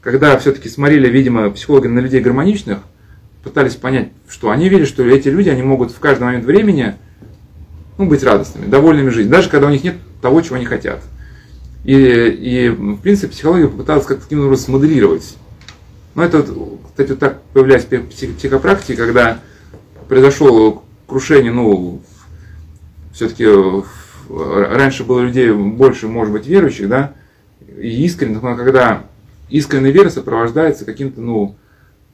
[0.00, 2.78] Когда все-таки смотрели, видимо, психологи на людей гармоничных,
[3.42, 6.94] пытались понять, что они видят, что эти люди, они могут в каждый момент времени
[7.98, 11.02] ну, быть радостными, довольными жизнью, даже когда у них нет того, чего они хотят.
[11.84, 15.36] И, и в принципе, психология попыталась как-то таким образом смоделировать.
[16.14, 19.40] Но это, кстати, вот так появляется в психопрактике, когда
[20.08, 22.00] произошло крушение, ну,
[23.12, 23.46] все-таки
[24.28, 27.14] раньше было людей больше, может быть, верующих, да,
[27.78, 29.04] и искренних, но когда
[29.48, 31.56] искренняя вера сопровождается каким-то, ну,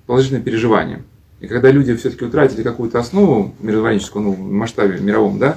[0.07, 1.05] положительным переживанием.
[1.41, 5.57] И когда люди все-таки утратили какую-то основу мировоззренческую, ну, в масштабе мировом, да,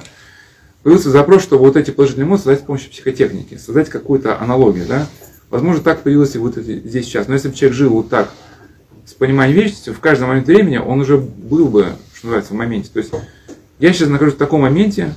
[0.82, 5.06] появился запрос, чтобы вот эти положительные эмоции создать с помощью психотехники, создать какую-то аналогию, да.
[5.50, 7.28] Возможно, так появилось и вот здесь сейчас.
[7.28, 8.30] Но если бы человек жил вот так,
[9.04, 12.90] с пониманием вечности, в каждый момент времени он уже был бы, что называется, в моменте.
[12.92, 13.12] То есть
[13.78, 15.12] я сейчас нахожусь в таком моменте,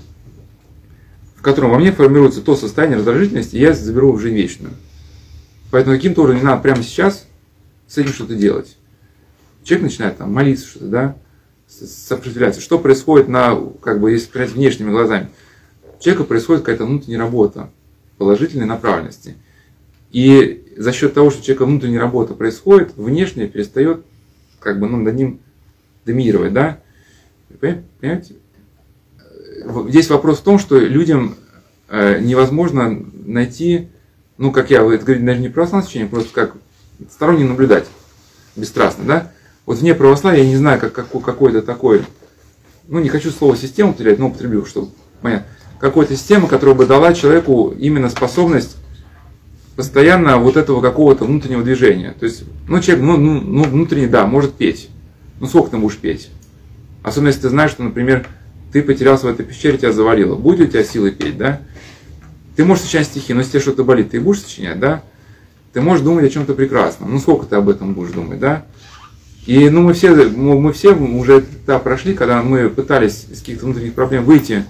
[1.45, 4.73] котором во мне формируется то состояние раздражительности, и я заберу жизнь вечную.
[5.71, 7.27] Поэтому каким-то образом надо прямо сейчас
[7.87, 8.77] с этим что-то делать.
[9.63, 11.15] Человек начинает там молиться что-то, да,
[11.67, 12.61] сопротивляться.
[12.61, 15.29] Что происходит на, как бы, если сказать, внешними глазами?
[15.99, 17.69] У человека происходит какая-то внутренняя работа
[18.17, 19.35] положительной направленности.
[20.11, 24.03] И за счет того, что у человека внутренняя работа происходит, внешне перестает
[24.59, 25.39] как бы ну, над ним
[26.05, 26.79] доминировать, да?
[27.59, 28.35] Понимаете?
[29.87, 31.35] Здесь вопрос в том, что людям
[31.89, 33.89] э, невозможно найти,
[34.37, 36.55] ну, как я, это говорю даже не православное течение, просто как
[37.09, 37.89] сторонний наблюдатель,
[38.55, 39.31] бесстрастно, да?
[39.65, 42.03] Вот вне православия я не знаю, как, как, какой-то такой,
[42.87, 44.89] ну, не хочу слово систему потерять, но употреблю, чтобы
[45.21, 45.47] понятно,
[45.79, 48.77] какой-то система, которая бы дала человеку именно способность
[49.75, 52.15] постоянно вот этого какого-то внутреннего движения.
[52.17, 54.89] То есть, ну, человек, ну, ну, ну внутренний, да, может петь.
[55.39, 56.29] Ну, сколько ты будешь петь?
[57.03, 58.25] Особенно, если ты знаешь, что, например,
[58.75, 60.35] ты потерялся в этой пещере, тебя завалило.
[60.35, 61.61] Будет у тебя силы петь, да?
[62.57, 65.01] Ты можешь сочинять стихи, но если тебе что-то болит, ты будешь сочинять, да?
[65.71, 67.09] Ты можешь думать о чем-то прекрасном.
[67.09, 68.65] Ну, сколько ты об этом будешь думать, да?
[69.45, 73.93] И ну, мы, все, мы все уже этап прошли, когда мы пытались из каких-то внутренних
[73.93, 74.65] проблем выйти,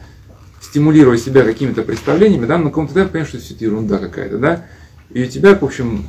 [0.62, 4.68] стимулируя себя какими-то представлениями, да, но каком-то этапе понимаешь, что все это ерунда какая-то, да?
[5.10, 6.06] И у тебя, в общем,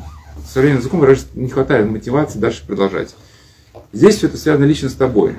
[0.46, 3.16] современным языком не хватает мотивации дальше продолжать.
[3.94, 5.36] Здесь все это связано лично с тобой,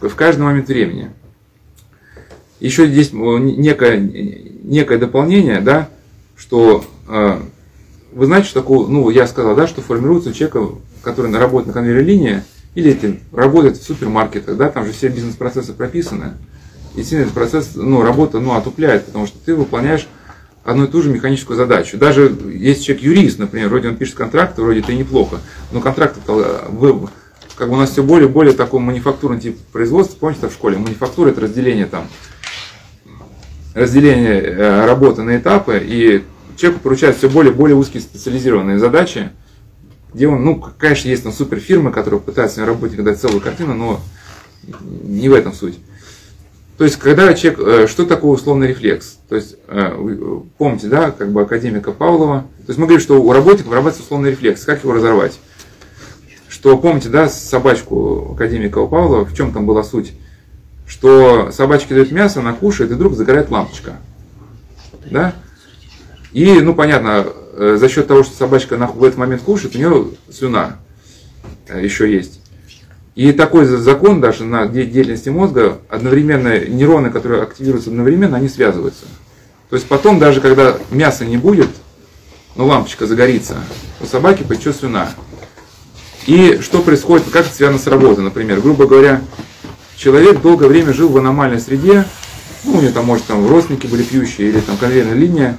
[0.00, 1.10] в каждый момент времени.
[2.60, 5.88] Еще здесь некое, некое дополнение, да,
[6.36, 7.40] что э,
[8.12, 10.68] вы знаете, что такое, ну, я сказал, да, что формируется у человека,
[11.02, 12.42] который работает на конвейерной линии,
[12.74, 16.34] или эти, работает в супермаркетах, да, там же все бизнес-процессы прописаны.
[16.96, 20.06] И сильно этот процесс, ну, работа, ну, отупляет, потому что ты выполняешь
[20.64, 21.96] одну и ту же механическую задачу.
[21.96, 25.38] Даже если человек юрист, например, вроде он пишет контракт, вроде это неплохо,
[25.72, 26.60] но контракт это
[27.56, 30.78] как бы у нас все более и более такой манифактурный тип производства, помните, в школе,
[30.78, 32.08] манифактура это разделение там,
[33.74, 36.24] разделение э, работы на этапы, и
[36.56, 39.30] человеку поручают все более и более узкие специализированные задачи,
[40.12, 44.00] где он, ну, конечно, есть там суперфирмы, которые пытаются на работе дать целую картину, но
[45.02, 45.78] не в этом суть.
[46.80, 49.18] То есть, когда человек, э, что такое условный рефлекс?
[49.28, 52.46] То есть, э, помните, да, как бы академика Павлова.
[52.64, 54.64] То есть, мы говорим, что у работника вырабатывается условный рефлекс.
[54.64, 55.38] Как его разорвать?
[56.48, 60.14] Что, помните, да, собачку академика Павлова, в чем там была суть?
[60.90, 63.92] Что собачке дают мясо, она кушает, и вдруг загорает лампочка.
[65.08, 65.34] Да?
[66.32, 70.08] И, ну, понятно, э, за счет того, что собачка в этот момент кушает, у нее
[70.32, 70.78] слюна
[71.72, 72.40] еще есть.
[73.14, 79.04] И такой закон даже на деятельности мозга, одновременно нейроны, которые активируются одновременно, они связываются.
[79.68, 81.70] То есть потом, даже когда мяса не будет,
[82.56, 83.58] но лампочка загорится,
[84.00, 85.08] у собаки потечет слюна.
[86.26, 88.60] И что происходит, как это связано с работой, например.
[88.60, 89.22] Грубо говоря,
[90.00, 92.06] человек долгое время жил в аномальной среде,
[92.64, 95.58] ну, у него там, может, там родственники были пьющие, или там конвейерная линия,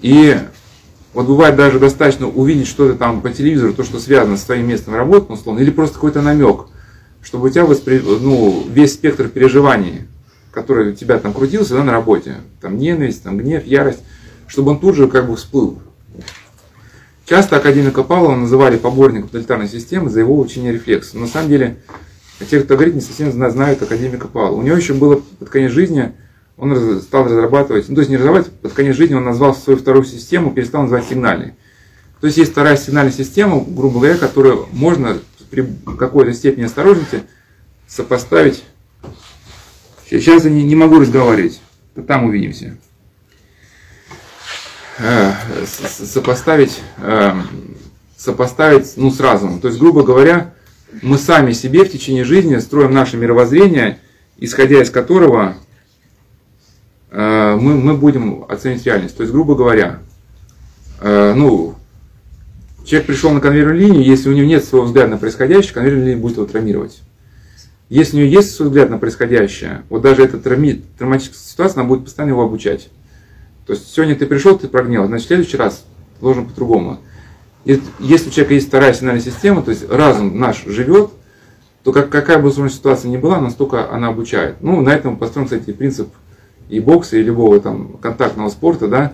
[0.00, 0.38] и
[1.12, 4.94] вот бывает даже достаточно увидеть что-то там по телевизору, то, что связано с твоим местом
[4.94, 6.66] работы, условно, или просто какой-то намек
[7.20, 7.98] чтобы у тебя воспри...
[7.98, 10.06] ну, весь спектр переживаний,
[10.50, 14.00] который у тебя там крутился да, на работе, там ненависть, там гнев, ярость,
[14.46, 15.78] чтобы он тут же как бы всплыл.
[17.26, 21.18] Часто академика Павлова называли поборником тоталитарной системы за его учение рефлекса.
[21.18, 21.76] На самом деле,
[22.44, 24.60] те, кто говорит, не совсем знают академика Павлова.
[24.60, 26.12] У него еще было под конец жизни,
[26.56, 30.04] он стал разрабатывать, ну то есть не разрабатывать, под конец жизни он назвал свою вторую
[30.04, 31.54] систему, перестал называть сигнальной.
[32.20, 35.18] То есть есть вторая сигнальная система, грубо говоря, которую можно
[35.50, 35.66] при
[35.98, 37.22] какой-то степени осторожности
[37.86, 38.64] сопоставить.
[40.10, 41.60] Сейчас я не, могу разговаривать,
[42.06, 42.76] там увидимся.
[44.98, 45.32] Э,
[45.64, 47.34] сопоставить, э,
[48.16, 49.60] сопоставить ну, с разумом.
[49.60, 50.54] То есть, грубо говоря,
[51.02, 53.98] мы сами себе в течение жизни строим наше мировоззрение,
[54.38, 55.56] исходя из которого
[57.10, 59.16] э, мы, мы будем оценить реальность.
[59.16, 60.00] То есть, грубо говоря,
[61.00, 61.76] ну,
[62.84, 66.20] человек пришел на конвейерную линию, если у него нет своего взгляда на происходящее, конвейерная линия
[66.20, 67.00] будет его травмировать.
[67.88, 72.04] Если у него есть свой взгляд на происходящее, вот даже эта травматическая ситуация, она будет
[72.04, 72.88] постоянно его обучать.
[73.66, 75.84] То есть сегодня ты пришел, ты прогнил, значит в следующий раз
[76.20, 76.98] должен по-другому.
[77.64, 81.10] Если у человека есть вторая сигнальная система, то есть разум наш живет,
[81.82, 84.56] то как, какая бы сложная ситуация ни была, настолько она обучает.
[84.60, 86.08] Ну, на этом построен, кстати, принцип
[86.68, 89.12] и бокса, и любого там контактного спорта, да.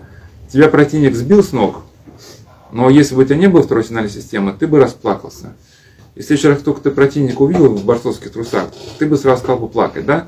[0.51, 1.83] Тебя противник сбил с ног,
[2.71, 5.53] но если бы у тебя не было второй сигнальной системы, ты бы расплакался.
[6.15, 9.57] И в следующий раз только ты противника увидел в борцовских трусах, ты бы сразу стал
[9.57, 10.27] бы плакать, да?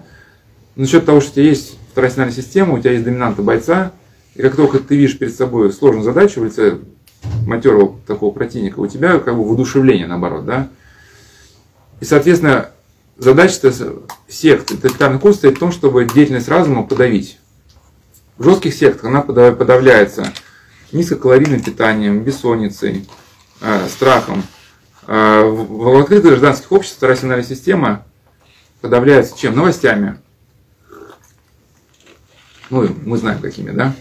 [0.75, 3.91] Но счет того, что у тебя есть вторая сигнальная система, у тебя есть доминанта бойца,
[4.35, 6.79] и как только ты видишь перед собой сложную задачу в лице
[7.45, 10.69] матерого такого противника, у тебя как бы воодушевление наоборот, да?
[11.99, 12.69] И, соответственно,
[13.17, 13.73] задача
[14.27, 17.39] сект тоталитарных курсов стоит в том, чтобы деятельность разума подавить.
[18.37, 20.31] В жестких сектах она подавляется
[20.91, 23.07] низкокалорийным питанием, бессонницей,
[23.61, 24.43] э, страхом.
[25.07, 28.05] Э, в открытых гражданских обществах вторая сигнальная система
[28.81, 29.55] подавляется чем?
[29.55, 30.19] Новостями.
[32.69, 33.95] Ну, мы знаем какими, да?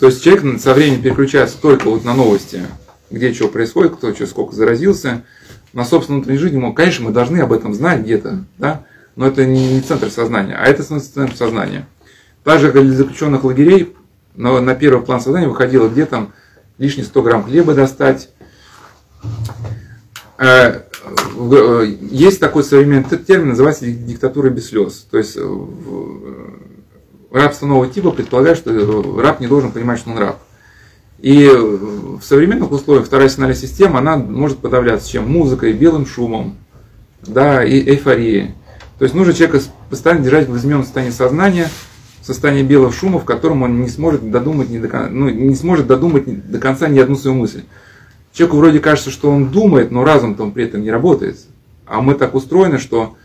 [0.00, 2.62] То есть человек со временем переключается только вот на новости,
[3.10, 5.24] где что происходит, кто что, сколько заразился,
[5.72, 6.58] на собственную внутреннюю жизнь.
[6.58, 8.84] Ну, конечно, мы должны об этом знать где-то, да?
[9.16, 11.86] но это не центр сознания, а это центр сознания.
[12.42, 13.94] Так же, как для заключенных лагерей,
[14.34, 16.32] но на первый план сознания выходило, где там
[16.78, 18.30] лишние 100 грамм хлеба достать.
[20.38, 20.82] Э,
[21.36, 25.06] э, есть такой современный термин, называется диктатура без слез.
[25.10, 25.38] То есть
[27.34, 30.38] рабство нового типа предполагает, что раб не должен понимать, что он раб.
[31.18, 35.30] И в современных условиях вторая сигнальная система, она может подавляться чем?
[35.30, 36.56] Музыкой, белым шумом,
[37.22, 38.54] да, и эйфорией.
[38.98, 41.68] То есть нужно человека постоянно держать в измененном состоянии сознания,
[42.20, 45.86] в состоянии белого шума, в котором он не сможет додумать, не до, ну, не сможет
[45.86, 47.62] додумать до конца ни одну свою мысль.
[48.32, 51.38] Человеку вроде кажется, что он думает, но разум-то он при этом не работает.
[51.86, 53.16] А мы так устроены, что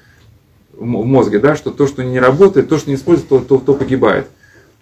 [0.80, 3.74] в мозге, да, что то, что не работает, то, что не используется, то, то, то
[3.74, 4.28] погибает.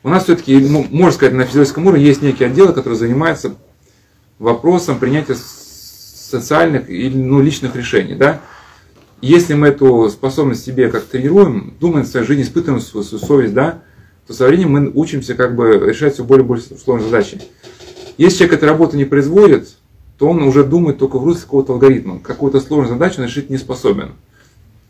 [0.04, 3.56] У нас все-таки, можно сказать, на физическом уровне есть некие отделы, которые занимаются
[4.40, 8.16] вопросом принятия социальных или ну, личных решений.
[8.16, 8.42] Да?
[9.22, 13.54] Если мы эту способность себе как тренируем, думаем в своей жизни, испытываем свою, свою совесть,
[13.54, 13.82] да,
[14.28, 17.42] то со временем мы учимся как бы решать все более и более сложные задачи.
[18.18, 19.70] Если человек эту работу не производит,
[20.18, 22.20] то он уже думает только в русле какого-то алгоритма.
[22.20, 24.14] Какую-то сложную задачу он решить не способен.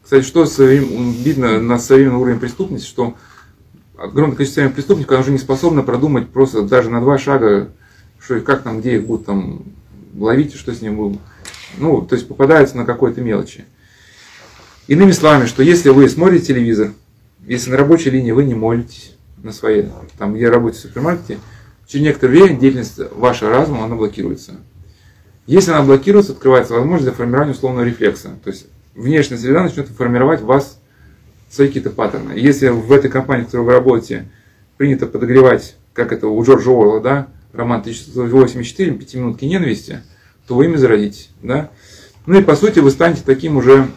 [0.08, 3.18] Кстати, что видно на современном уровне преступности, что
[3.98, 7.72] огромное количество преступников уже не способно продумать просто даже на два шага,
[8.18, 9.64] что как там, где их будут там
[10.16, 11.20] ловить, что с ним будут.
[11.78, 13.66] Ну, то есть попадаются на какой-то мелочи.
[14.88, 16.94] Иными словами, что если вы смотрите телевизор,
[17.46, 21.38] если на рабочей линии вы не молитесь на своей, там, где работаете в супермаркете,
[21.86, 24.54] через некоторое время деятельность вашего разума, она блокируется.
[25.48, 28.30] Если она блокируется, открывается возможность для формирования условного рефлекса.
[28.42, 30.80] То есть внешняя среда начнет формировать в вас
[31.50, 32.34] свои какие-то паттерны.
[32.34, 34.26] Если в этой компании, в которой вы работаете,
[34.76, 40.02] принято подогревать, как это у Джорджа Орла, да, роман 1984, «Пятиминутки ненависти»,
[40.48, 41.30] то вы ими заразитесь.
[41.42, 41.72] Да?
[42.26, 43.88] Ну и по сути вы станете таким уже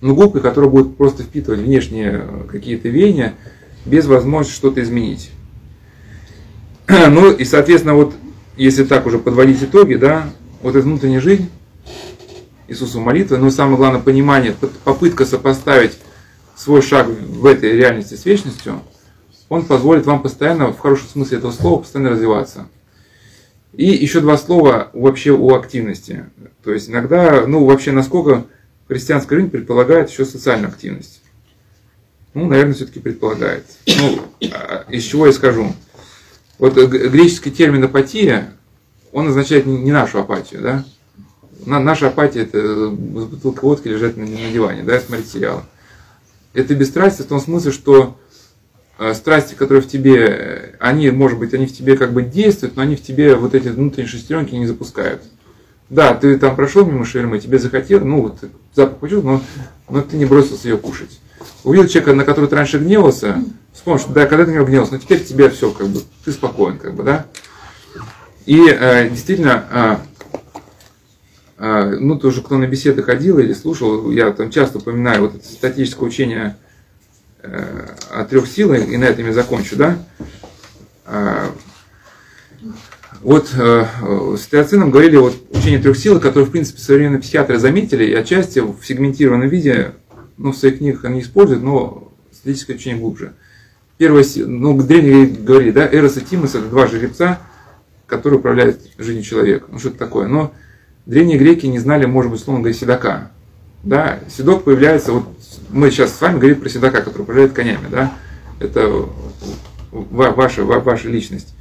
[0.00, 3.34] ну, губкой, которая будет просто впитывать внешние какие-то веяния
[3.84, 5.30] без возможности что-то изменить.
[6.88, 8.14] Ну и, соответственно, вот
[8.56, 10.30] если так уже подводить итоги, да,
[10.62, 11.48] вот эта внутренняя жизнь,
[12.70, 14.54] Иисусу молитвы, но самое главное понимание,
[14.84, 15.98] попытка сопоставить
[16.56, 18.80] свой шаг в этой реальности с вечностью,
[19.48, 22.68] он позволит вам постоянно, в хорошем смысле этого слова, постоянно развиваться.
[23.72, 26.26] И еще два слова вообще о активности.
[26.62, 28.46] То есть иногда, ну вообще насколько
[28.86, 31.22] христианская жизнь предполагает еще социальную активность.
[32.34, 33.64] Ну, наверное, все-таки предполагает.
[33.88, 34.20] Ну,
[34.52, 35.74] а, из чего я скажу.
[36.60, 38.52] Вот греческий термин апатия,
[39.10, 40.84] он означает не нашу апатию, да?
[41.66, 45.62] Наша апатия это бутылка водки лежать на, на диване, да, смотреть сериалы.
[46.52, 48.18] Это бесстрастие в том смысле, что
[48.98, 52.82] э, страсти, которые в тебе, они, может быть, они в тебе как бы действуют, но
[52.82, 55.22] они в тебе вот эти внутренние шестеренки не запускают.
[55.90, 58.38] Да, ты там прошел мимо шавермы, тебе захотел, ну вот
[58.74, 59.40] запах почувствовал,
[59.88, 61.20] но, но ты не бросился ее кушать.
[61.64, 63.42] Увидел человека, на который ты раньше гневался,
[63.72, 66.78] вспомнишь, да, когда ты на него гневался, но теперь тебе все, как бы, ты спокоен,
[66.78, 67.26] как бы, да.
[68.46, 69.96] И э, действительно, э, э,
[71.60, 76.08] ну, тоже кто на беседы ходил или слушал, я там часто упоминаю вот это статическое
[76.08, 76.56] учение
[77.42, 79.98] э, о трех силах, и на этом я закончу, да.
[81.04, 81.48] Э,
[83.20, 83.84] вот э,
[84.38, 88.60] с Теоцином говорили вот учение трех сил, которые, в принципе, современные психиатры заметили, и отчасти
[88.60, 89.92] в сегментированном виде,
[90.38, 93.34] ну, в своих книгах они используют, но статическое учение глубже.
[93.98, 97.38] Первое, ну, древние говорили, да, Эрос и Тимос это два жеребца,
[98.06, 99.66] которые управляют жизнью человека.
[99.70, 100.26] Ну, что это такое?
[100.26, 100.54] Но
[101.06, 103.30] древние греки не знали, может быть, словно говоря, седока.
[103.82, 105.24] Да, седок появляется, вот
[105.70, 108.12] мы сейчас с вами говорим про седока, который управляет конями, да,
[108.58, 109.06] это
[109.90, 111.54] ваша, ваша личность.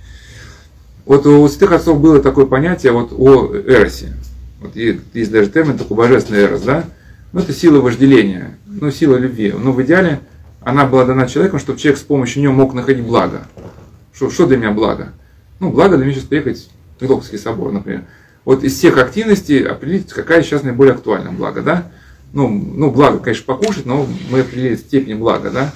[1.06, 4.14] Вот у святых отцов было такое понятие вот о эросе.
[4.60, 6.84] Вот есть даже термин такой божественный эрос, да?
[7.32, 9.54] Ну, это сила вожделения, ну, сила любви.
[9.58, 10.20] Но в идеале
[10.62, 13.48] она была дана человеку, чтобы человек с помощью нее мог находить благо.
[14.14, 15.14] Что, что для меня благо?
[15.60, 18.04] Ну, благо для меня сейчас приехать в Миловский собор, например.
[18.50, 21.92] Вот из всех активностей определить, какая сейчас наиболее актуальна благо, да?
[22.34, 25.72] Ну, ну, благо, конечно, покушать, но мы определили степень блага, да?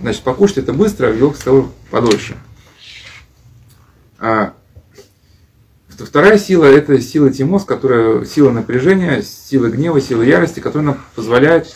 [0.00, 2.34] Значит, покушать это быстро, а Миловский собор подольше.
[4.18, 4.54] А
[5.96, 11.72] вторая сила– это сила тимос, которая сила напряжения, сила гнева, сила ярости, которая нам позволяет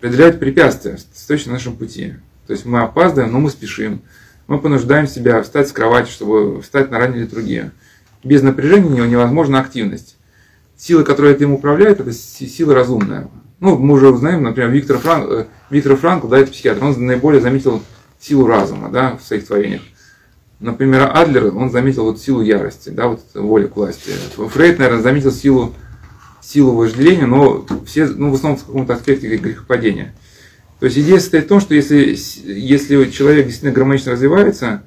[0.00, 2.14] преодолевать препятствия, стоящие на нашем пути.
[2.46, 4.00] То есть мы опаздываем, но мы спешим.
[4.46, 7.72] Мы понуждаем себя встать с кровати, чтобы встать на ранней литургии.
[8.22, 10.16] Без напряжения невозможна активность.
[10.76, 13.28] Сила, которая этим управляет, это сила разумная.
[13.60, 17.42] Ну, мы уже узнаем, например, Виктор Франк, э, Виктор Франкл, да, это психиатр, он наиболее
[17.42, 17.82] заметил
[18.18, 19.82] силу разума, да, в своих творениях.
[20.60, 24.12] Например, Адлер, он заметил вот силу ярости, да, вот воли к власти.
[24.36, 25.74] Фрейд, наверное, заметил силу,
[26.42, 30.14] силу вожделения, но все, ну, в основном в каком-то аспекте грехопадения.
[30.78, 34.82] То есть идея состоит в том, что если, если человек действительно гармонично развивается,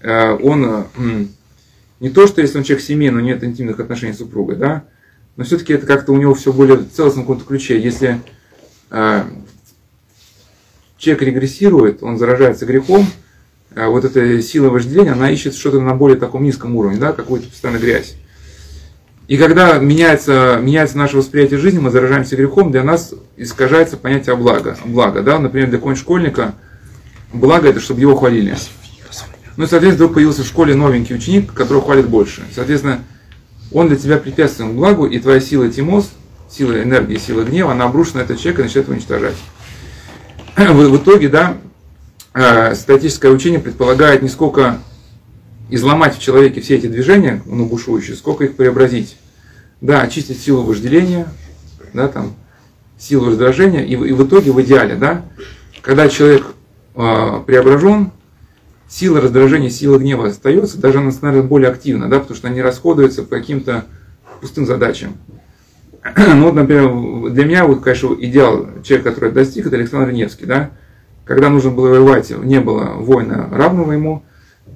[0.00, 0.86] э, он
[2.00, 4.84] не то, что если он человек семейный, но нет интимных отношений с супругой, да,
[5.36, 7.80] но все-таки это как-то у него все более в целостном каком-то ключе.
[7.80, 8.20] Если
[8.90, 9.24] э,
[10.96, 13.06] человек регрессирует, он заражается грехом,
[13.74, 17.48] а вот эта сила вожделения, она ищет что-то на более таком низком уровне, да, какую-то
[17.48, 18.16] постоянно грязь.
[19.28, 24.78] И когда меняется, меняется наше восприятие жизни, мы заражаемся грехом, для нас искажается понятие блага.
[24.86, 26.54] Благо, да, например, для какого-нибудь школьника
[27.32, 28.56] благо это, чтобы его хвалили.
[29.58, 32.42] Ну и, соответственно, вдруг появился в школе новенький ученик, которого хвалит больше.
[32.54, 33.04] Соответственно,
[33.70, 36.10] он для тебя препятствует благу, и твоя сила тимос,
[36.50, 39.36] сила энергии, сила гнева, она обрушена на этот человек и начинает его уничтожать.
[40.56, 41.58] В итоге, да,
[42.40, 44.78] Э, статическое учение предполагает не сколько
[45.70, 49.16] изломать в человеке все эти движения, ну, бушующие, сколько их преобразить.
[49.80, 51.26] Да, очистить силу вожделения,
[51.92, 52.34] да, там,
[52.96, 55.24] силу раздражения, и, и в итоге в идеале, да,
[55.82, 56.46] когда человек
[56.94, 58.12] э, преображен,
[58.88, 63.22] сила раздражения, сила гнева остается, даже она становится более активна, да, потому что они расходуются
[63.22, 63.84] по каким-то
[64.40, 65.14] пустым задачам.
[66.16, 70.70] Ну, вот, например, для меня, вот, конечно, идеал человека, который достиг, это Александр Невский, да,
[71.28, 74.24] когда нужно было воевать, не было воина равного ему.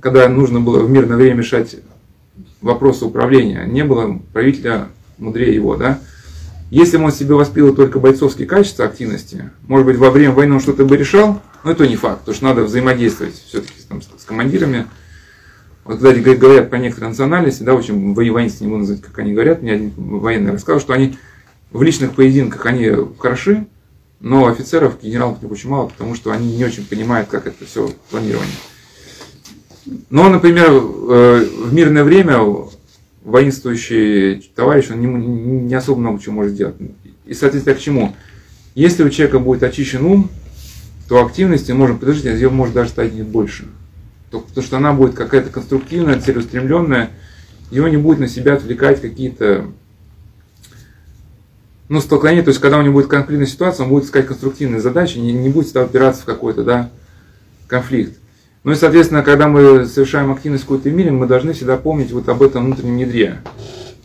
[0.01, 1.77] Когда нужно было в мирное время решать
[2.61, 5.77] вопросы управления, не было правителя мудрее его.
[5.77, 5.99] Да?
[6.71, 10.61] Если бы он себе воспитывал только бойцовские качества активности, может быть, во время войны он
[10.61, 14.87] что-то бы решал, но это не факт, потому что надо взаимодействовать все-таки там, с командирами.
[15.85, 19.63] Вот, кстати, говорят про некоторые национальности, да, очень военисты, не буду называть, как они говорят,
[19.63, 21.19] мне один военный рассказал, что они
[21.71, 23.67] в личных поединках они хороши,
[24.21, 27.91] но офицеров, генералов не очень мало, потому что они не очень понимают, как это все
[28.11, 28.55] планирование.
[30.11, 32.39] Но, например, э, в мирное время
[33.25, 36.77] воинствующий товарищ, он не, особо много чего может сделать.
[37.25, 38.15] И, соответственно, к чему?
[38.75, 40.31] Если у человека будет очищен ум,
[41.13, 43.67] то активности можно предложить, а ее может даже стать больше.
[44.31, 47.11] Потому что она будет какая-то конструктивная, целеустремленная,
[47.71, 49.67] его не будет на себя отвлекать какие-то
[51.91, 55.19] ну, столкновение, то есть когда у него будет конфликтная ситуация, он будет искать конструктивные задачи,
[55.19, 56.91] не, не будет всегда опираться в какой-то да,
[57.67, 58.17] конфликт.
[58.65, 62.27] Ну и, соответственно, когда мы совершаем активность в какой-то мире, мы должны всегда помнить вот
[62.31, 63.43] об этом внутреннем ядре.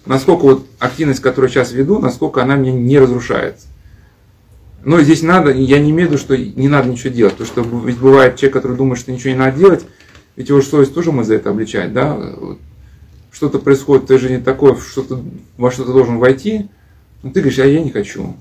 [0.05, 3.67] Насколько вот активность, которую сейчас веду, насколько она мне не разрушается.
[4.87, 7.35] Но здесь надо, я не имею в виду, что не надо ничего делать.
[7.35, 9.85] Потому что ведь бывает человек, который думает, что ничего не надо делать,
[10.37, 12.17] ведь его совесть тоже мы за это обличать, да?
[13.29, 15.17] что-то происходит в твоей жизни такое, что ты,
[15.57, 16.69] во что ты должен войти,
[17.21, 18.37] ну, ты говоришь, а я не хочу.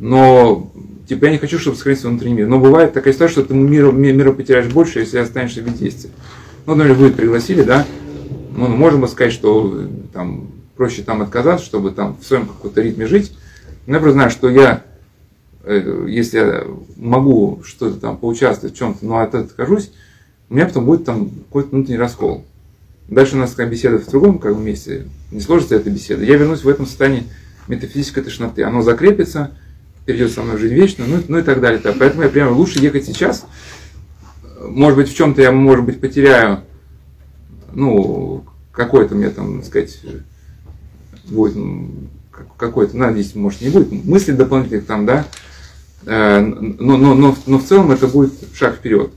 [0.00, 0.72] Но,
[1.08, 2.48] типа, я не хочу, чтобы сохранить свой внутренний мир.
[2.48, 6.10] Но бывает такая ситуация, что ты мира, мира потеряешь больше, если останешься в действии.
[6.66, 7.86] Ну, например, вы пригласили, да,
[8.56, 13.32] ну, можем сказать, что там проще там отказаться, чтобы там в своем каком-то ритме жить.
[13.86, 14.97] Но я просто знаю, что я, э,
[15.74, 16.64] если я
[16.96, 19.90] могу что-то там поучаствовать в чем-то, но от этого откажусь,
[20.48, 22.44] у меня потом будет там какой-то внутренний раскол.
[23.08, 26.24] Дальше у нас такая беседа в другом как бы, месте, не сложится эта беседа.
[26.24, 27.24] Я вернусь в этом состоянии
[27.66, 28.62] метафизической тошноты.
[28.62, 29.52] Оно закрепится,
[30.06, 31.80] перейдет со мной жизнь вечно, ну, ну и так далее.
[31.80, 33.44] Поэтому я прямо лучше ехать сейчас.
[34.60, 36.60] Может быть, в чем-то я, может быть, потеряю,
[37.72, 40.00] ну, какой-то меня там, так сказать,
[41.26, 41.56] будет
[42.56, 45.47] какой-то, надеюсь, может, не будет мысли дополнительных там, да, э,
[46.08, 49.10] но, но, но, но в целом это будет шаг вперед.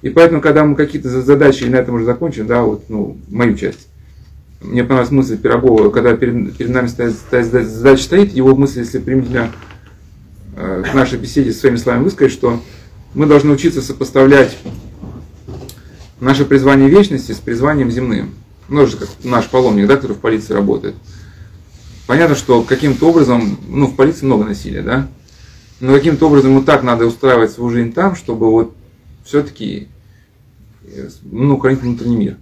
[0.00, 3.56] И поэтому, когда мы какие-то задачи, и на этом уже закончим, да, вот, ну, мою
[3.56, 3.88] часть,
[4.60, 8.98] мне понравилась мысль Пирогова, когда перед, перед нами стоит, стоит, задача стоит, его мысль, если
[8.98, 9.52] применительно
[10.56, 12.62] э, к нашей беседе своими словами высказать, что
[13.14, 14.56] мы должны учиться сопоставлять
[16.20, 18.34] наше призвание вечности с призванием земным.
[18.68, 20.94] Ну, же как наш паломник, да, который в полиции работает.
[22.06, 25.08] Понятно, что каким-то образом, ну, в полиции много насилия, да,
[25.84, 28.74] но каким-то образом ему так надо устраивать свою жизнь там, чтобы вот
[29.22, 29.88] все-таки,
[30.82, 32.36] э, ну, хранить внутренний мир.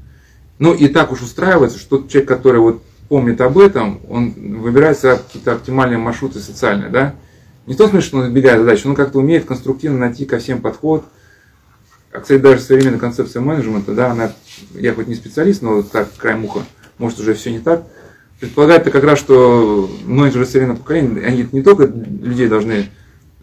[0.61, 4.31] Ну, и так уж устраивается, что человек, который вот помнит об этом, он
[4.61, 7.17] выбирает какие-то оптимальные маршруты социальные, да,
[7.67, 10.63] не в том смысле, что он избегает задачи, но как-то умеет конструктивно найти ко всем
[10.63, 11.05] подход.
[12.13, 14.33] А, кстати, даже современная концепция менеджмента, да, она,
[14.73, 16.61] я хоть не специалист, но так, край муха,
[16.99, 17.83] может уже все не так,
[18.39, 22.87] предполагает как раз, что менеджеры современного поколения, они не только людей должны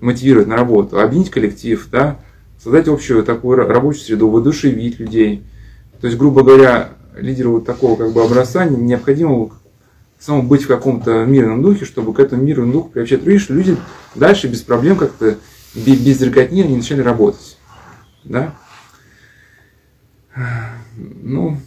[0.01, 2.19] мотивировать на работу, объединить коллектив, да,
[2.61, 5.43] создать общую такую рабочую среду, воодушевить людей.
[6.01, 9.51] То есть, грубо говоря, лидеру вот такого как бы образца необходимо
[10.19, 13.77] самому быть в каком-то мирном духе, чтобы к этому мирному духу приобщать людей, что люди
[14.15, 15.37] дальше без проблем как-то
[15.73, 17.57] без рекотни они начали работать.
[18.23, 18.55] Да?
[20.95, 21.57] Ну,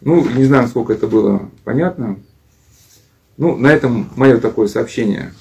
[0.00, 2.18] ну, не знаю, насколько это было понятно.
[3.36, 5.32] Ну, на этом мое такое сообщение.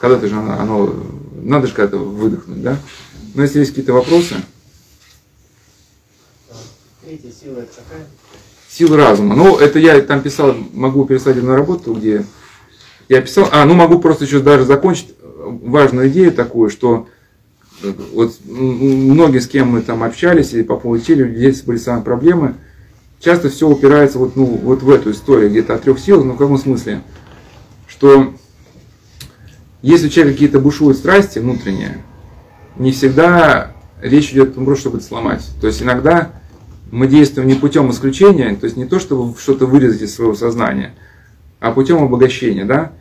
[0.00, 0.94] Когда-то же оно, оно
[1.42, 2.76] надо же когда-то выдохнуть, да?
[3.34, 4.36] Но если есть какие-то вопросы.
[7.04, 8.06] Третья сила это какая?
[8.68, 9.34] Сила разума.
[9.34, 12.24] Ну, это я там писал, могу переслать одну работу, где
[13.08, 17.08] я писал, а, ну могу просто еще даже закончить важную идею такую, что
[18.12, 22.54] вот многие, с кем мы там общались, и по поводу у людей были самые проблемы,
[23.20, 26.38] часто все упирается вот, ну, вот в эту историю, где-то о трех силах, ну в
[26.38, 27.02] каком смысле?
[27.86, 28.34] Что
[29.82, 32.02] если у человека какие-то бушуют страсти внутренние,
[32.76, 35.46] не всегда речь идет о том, чтобы это сломать.
[35.60, 36.32] То есть иногда
[36.90, 40.94] мы действуем не путем исключения, то есть не то, чтобы что-то вырезать из своего сознания,
[41.60, 42.92] а путем обогащения, да?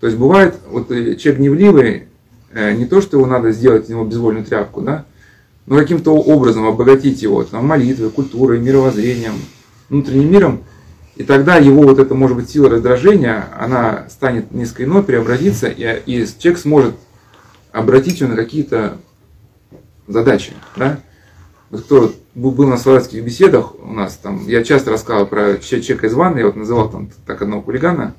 [0.00, 2.08] То есть бывает, вот э, человек гневливый,
[2.52, 5.06] э, не то, что его надо сделать него безвольную тряпку, да,
[5.66, 9.34] но каким-то образом обогатить его там, молитвой, культурой, мировоззрением,
[9.88, 10.64] внутренним миром,
[11.16, 16.02] и тогда его вот эта, может быть, сила раздражения, она станет несколько иной, преобразится, и,
[16.04, 16.94] и человек сможет
[17.72, 18.98] обратить ее на какие-то
[20.06, 21.00] задачи, да.
[21.70, 26.14] Вот кто был на словацких беседах у нас, там, я часто рассказывал про человека из
[26.14, 28.14] ванны, я вот называл там так одного хулигана,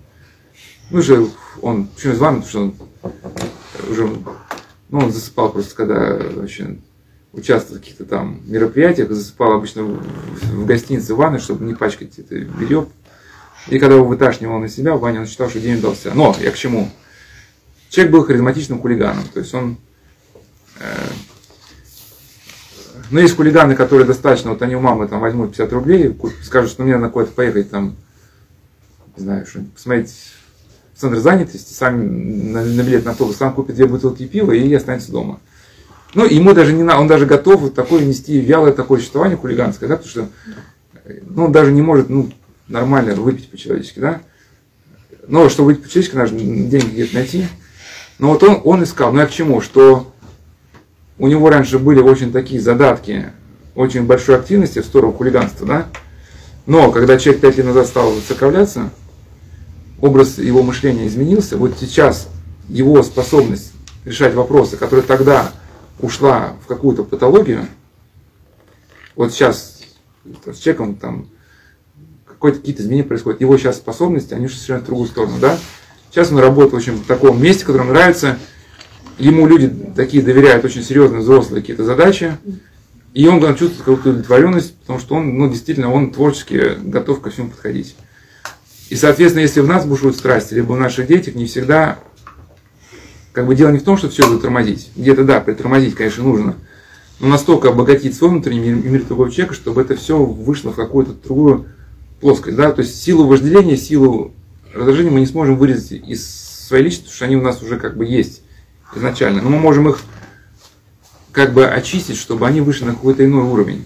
[0.89, 1.28] ну же
[1.61, 4.09] он, почему из ванны, потому что он уже,
[4.89, 6.78] ну он засыпал просто, когда вообще
[7.38, 12.36] участвовал в каких-то там мероприятиях, засыпал обычно в, гостинице в ванной, чтобы не пачкать это
[12.36, 12.88] белье.
[13.68, 16.12] И когда его выташнивал на себя, Ваня он считал, что день удался.
[16.14, 16.90] Но я к чему?
[17.90, 19.78] Человек был харизматичным хулиганом, то есть он
[20.80, 20.86] э,
[23.10, 26.84] но есть хулиганы, которые достаточно, вот они у мамы там возьмут 50 рублей, скажут, что
[26.84, 27.96] мне надо куда-то поехать там,
[29.16, 30.14] не знаю, что посмотреть
[30.94, 34.74] в центр занятости, сами на, на билет на автобус, сам купит две бутылки пива и
[34.74, 35.40] останется дома.
[36.14, 39.89] Ну, ему даже не надо, он даже готов вот такое нести вялое такое существование хулиганское,
[39.89, 40.30] да, потому что
[41.26, 42.32] ну, он даже не может ну,
[42.68, 44.22] нормально выпить по-человечески, да.
[45.28, 47.47] Но чтобы выпить по-человечески, надо деньги где-то найти.
[48.20, 50.14] Но вот он, он искал, ну я к чему, что
[51.20, 53.32] у него раньше были очень такие задатки,
[53.76, 55.88] очень большой активности в сторону хулиганства, да.
[56.66, 58.89] Но когда человек пять лет назад стал заковляться,
[60.01, 62.28] образ его мышления изменился, вот сейчас
[62.68, 63.72] его способность
[64.05, 65.51] решать вопросы, которая тогда
[66.00, 67.68] ушла в какую-то патологию,
[69.16, 69.82] вот сейчас
[70.45, 71.28] с человеком там
[72.39, 75.58] какие-то изменения происходят, его сейчас способности, они ушли совершенно в другую сторону, да.
[76.12, 78.38] Сейчас он работает в общем в таком месте, которое нравится,
[79.18, 82.38] ему люди такие доверяют очень серьезные взрослые какие-то задачи,
[83.14, 87.50] И он чувствует какую-то удовлетворенность, потому что он, ну, действительно, он творчески готов ко всему
[87.50, 87.95] подходить.
[88.89, 91.98] И, соответственно, если в нас бушуют страсти, либо в наших детях, не всегда,
[93.38, 94.90] как бы дело не в том, что все затормозить.
[94.96, 96.56] Где-то, да, притормозить, конечно, нужно.
[97.20, 101.14] Но настолько обогатить свой внутренний мир, мир другого человека, чтобы это все вышло в какую-то
[101.14, 101.68] другую
[102.20, 102.58] плоскость.
[102.58, 102.72] Да?
[102.72, 104.34] То есть силу вожделения, силу
[104.74, 107.96] раздражения мы не сможем вырезать из своей личности, потому что они у нас уже как
[107.96, 108.42] бы есть
[108.96, 109.44] изначально.
[109.44, 110.00] Но мы можем их
[111.32, 113.86] как бы очистить, чтобы они вышли на какой-то иной уровень.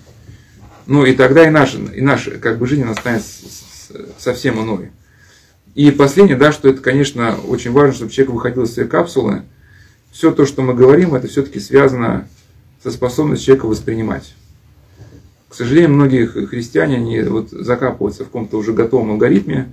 [0.86, 3.24] Ну и тогда и наша, и наша как бы жизнь она станет
[4.18, 4.91] совсем иной.
[5.74, 9.43] И последнее, да, что это, конечно, очень важно, чтобы человек выходил из своей капсулы.
[10.11, 12.28] Все то, что мы говорим, это все-таки связано
[12.84, 14.36] со способностью человека воспринимать.
[15.47, 19.69] К сожалению, многие христиане, они вот закапываются в каком-то уже готовом алгоритме.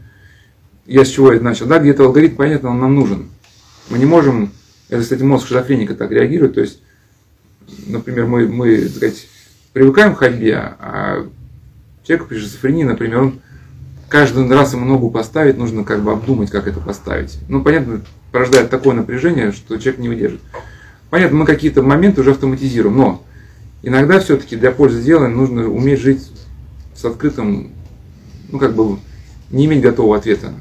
[0.87, 1.67] Я с чего это начал?
[1.67, 3.29] Да, где-то алгоритм, понятно, он нам нужен.
[3.91, 4.53] Мы не можем,
[4.89, 6.81] это, кстати, мозг шизофреника так реагирует, то есть,
[7.87, 9.29] например, мы, мы так сказать,
[9.73, 11.27] привыкаем к ходьбе, а
[12.05, 13.41] человек при шизофрении, например, он
[14.09, 17.39] каждый раз ему ногу поставить, нужно как бы обдумать, как это поставить.
[17.49, 18.03] Ну, понятно,
[18.33, 20.41] порождает такое напряжение, что человек не выдержит.
[21.11, 23.23] Понятно, мы какие-то моменты уже автоматизируем, но
[23.83, 26.31] иногда все-таки для пользы дела нужно уметь жить
[26.95, 27.71] с открытым,
[28.51, 28.99] ну, как бы,
[29.51, 30.53] не иметь готового ответа.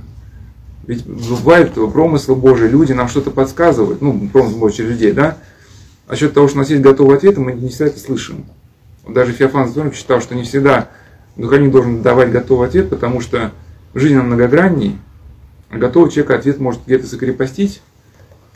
[0.85, 5.37] Ведь бывает промыслы Божии, люди нам что-то подсказывают, ну, промысл Божий через людей, да?
[6.07, 8.45] А счет того, что у нас есть готовый ответ, мы не всегда это слышим.
[9.05, 10.89] Даже Феофан Затворник считал, что не всегда
[11.37, 13.51] духовник должен давать готовый ответ, потому что
[13.93, 14.97] жизнь она многогранней,
[15.69, 17.81] а готовый человек ответ может где-то закрепостить,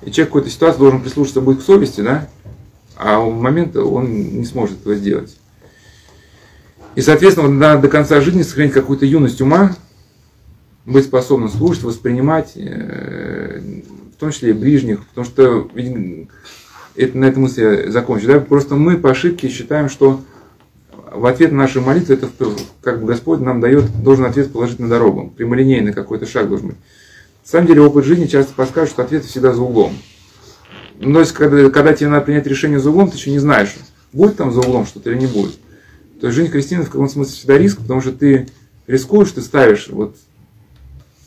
[0.02, 2.28] и человек в какой-то ситуации должен прислушаться будет к совести, да,
[2.96, 5.38] а в момент он не сможет этого сделать.
[6.96, 9.76] И, соответственно, надо до конца жизни сохранить какую-то юность ума,
[10.86, 13.62] быть способным слушать, воспринимать, э,
[14.14, 16.28] в том числе и ближних, потому что ведь
[16.96, 18.28] это, на этом мысли закончу.
[18.28, 18.40] Да?
[18.40, 20.22] Просто мы по ошибке считаем, что
[21.12, 22.30] в ответ на наши молитвы, это
[22.82, 26.78] как бы Господь нам дает, должен ответ положить на дорогу, прямолинейный какой-то шаг должен быть.
[27.44, 29.94] На самом деле опыт жизни часто подскажет, что ответ всегда за углом.
[31.00, 33.76] То есть, когда, когда тебе надо принять решение за углом, ты еще не знаешь,
[34.14, 35.58] будет там за углом что-то или не будет.
[36.22, 38.48] То есть жизнь христианина в каком-то смысле всегда риск, потому что ты
[38.88, 40.16] рискуешь, ты ставишь вот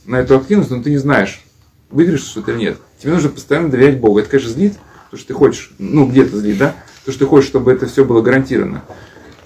[0.07, 1.43] на эту активность, но ты не знаешь,
[1.91, 2.79] выиграешь что-то или нет.
[3.01, 4.21] Тебе нужно постоянно доверять Богу.
[4.21, 4.75] Это, конечно, злит,
[5.05, 6.77] потому что ты хочешь, ну, где-то злит, да?
[7.05, 8.85] То, что ты хочешь, чтобы это все было гарантировано.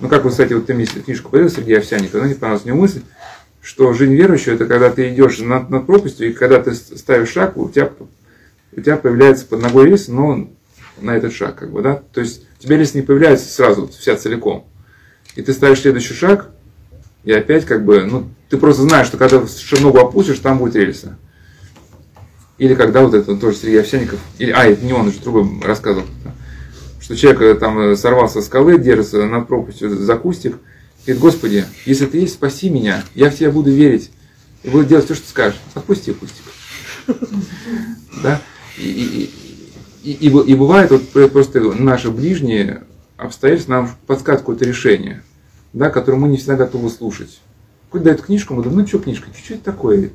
[0.00, 2.74] Ну, как вы, кстати, вот ты мне книжку подарил, Сергей Овсяник, она не понравилась мне
[2.74, 3.02] мысль,
[3.60, 7.56] что жизнь верующего, это когда ты идешь над, над пропастью, и когда ты ставишь шаг,
[7.56, 7.90] у тебя,
[8.76, 10.48] у тебя появляется под ногой рис, но
[11.00, 12.02] на этот шаг, как бы, да?
[12.12, 14.66] То есть у тебя рис не появляется сразу, вся целиком.
[15.34, 16.50] И ты ставишь следующий шаг,
[17.24, 19.42] и опять как бы, ну, ты просто знаешь, что когда
[19.80, 21.18] ногу опустишь, там будет рельса.
[22.56, 26.06] Или когда вот это тоже Сергей Овсяников, или, а, это не он, уже другой рассказывал,
[27.00, 30.58] что человек э, там э, сорвался с скалы, держится над пропастью за кустик,
[31.06, 34.10] говорит, Господи, если ты есть, спаси меня, я в тебя буду верить
[34.62, 35.60] и буду делать все, что скажешь.
[35.74, 36.44] Отпусти кустик.
[38.22, 38.42] Да?
[38.76, 39.30] И,
[40.02, 42.82] и, и, и, бывает, вот просто наши ближние
[43.16, 45.22] обстоятельства нам подсказывают какое-то решение,
[45.72, 47.40] да, которое мы не всегда готовы слушать.
[47.86, 50.10] Какой дает книжку, мы думаем, ну что книжка, что-то такое,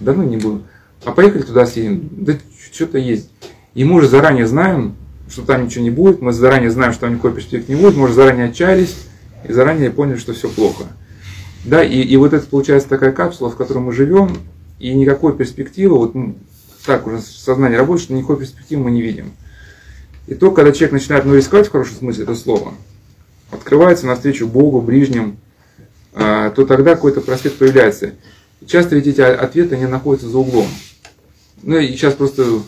[0.00, 0.62] да ну не буду.
[1.04, 2.34] А поехали туда съедем, да
[2.72, 3.30] что-то есть.
[3.74, 4.96] И мы уже заранее знаем,
[5.28, 8.14] что там ничего не будет, мы заранее знаем, что никакой перспективы не будет, мы уже
[8.14, 8.96] заранее отчаялись
[9.46, 10.84] и заранее поняли, что все плохо.
[11.64, 14.38] Да, и, и вот это получается такая капсула, в которой мы живем,
[14.78, 16.14] и никакой перспективы, вот
[16.84, 19.32] так уже сознание работает, что никакой перспективы мы не видим.
[20.26, 22.74] И то, когда человек начинает ну, рисковать в хорошем смысле это слово,
[23.50, 25.38] открывается навстречу Богу, ближним,
[26.14, 28.12] а, то тогда какой-то просвет появляется.
[28.60, 30.68] И часто ведь эти ответы не находятся за углом.
[31.62, 32.62] Ну и сейчас просто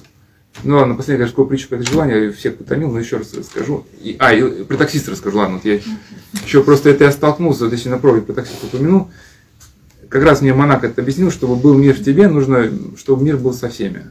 [0.64, 3.86] ну ладно, последняя, такую притчу по этой желанию, я всех потомил, но еще раз расскажу.
[4.00, 5.80] И, а, и про таксиста расскажу, ладно, вот я
[6.44, 9.10] еще просто это я столкнулся, вот если на проповедь про таксиста упомянул.
[10.08, 13.52] Как раз мне монах это объяснил, чтобы был мир в тебе, нужно, чтобы мир был
[13.52, 14.10] со всеми.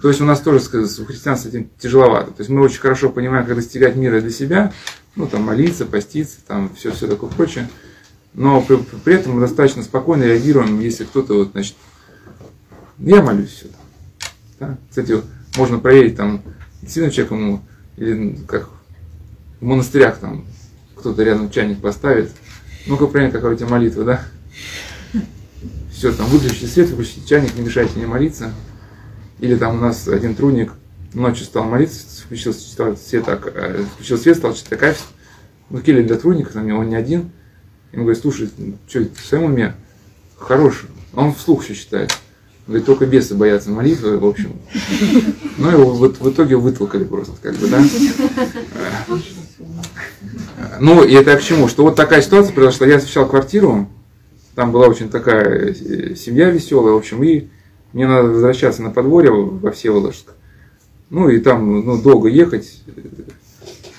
[0.00, 2.32] То есть у нас тоже у христиан с этим тяжеловато.
[2.32, 4.72] То есть мы очень хорошо понимаем, как достигать мира для себя,
[5.14, 7.68] ну там молиться, поститься, там все, все такое прочее.
[8.34, 11.76] Но при, при этом мы достаточно спокойно реагируем, если кто-то вот, значит,
[12.98, 13.66] я молюсь все.
[14.62, 14.78] Да?
[14.88, 15.20] Кстати,
[15.56, 16.40] можно проверить там,
[16.82, 17.62] действительно человек ему,
[17.96, 18.70] или как
[19.60, 20.44] в монастырях там
[20.94, 22.30] кто-то рядом чайник поставит.
[22.86, 24.24] Ну-ка проверь, какая у тебя молитва, да?
[25.90, 28.52] Все, там выключите свет, выключите чайник, не мешайте мне молиться.
[29.40, 30.72] Или там у нас один трудник
[31.12, 35.02] ночью стал молиться, включил свет, так, э, включил свет, стал читать кафе.
[35.70, 37.32] Ну, кели для трудника, там он не один.
[37.90, 38.48] Ему говорит, слушай,
[38.86, 39.74] что, в своем уме?
[40.38, 40.84] Хорош.
[41.14, 42.12] Он вслух еще читает.
[42.66, 44.52] Говорит, только бесы боятся молитвы, в общем.
[45.58, 47.82] Ну, его вот в итоге вытолкали просто, как бы, да.
[50.80, 51.68] Ну, и это к чему?
[51.68, 52.86] Что вот такая ситуация произошла.
[52.86, 53.88] Я освещал квартиру,
[54.54, 57.48] там была очень такая э, семья веселая, в общем, и
[57.92, 60.32] мне надо возвращаться на подворье во Всеволожск.
[61.10, 62.82] Ну, и там ну, долго ехать,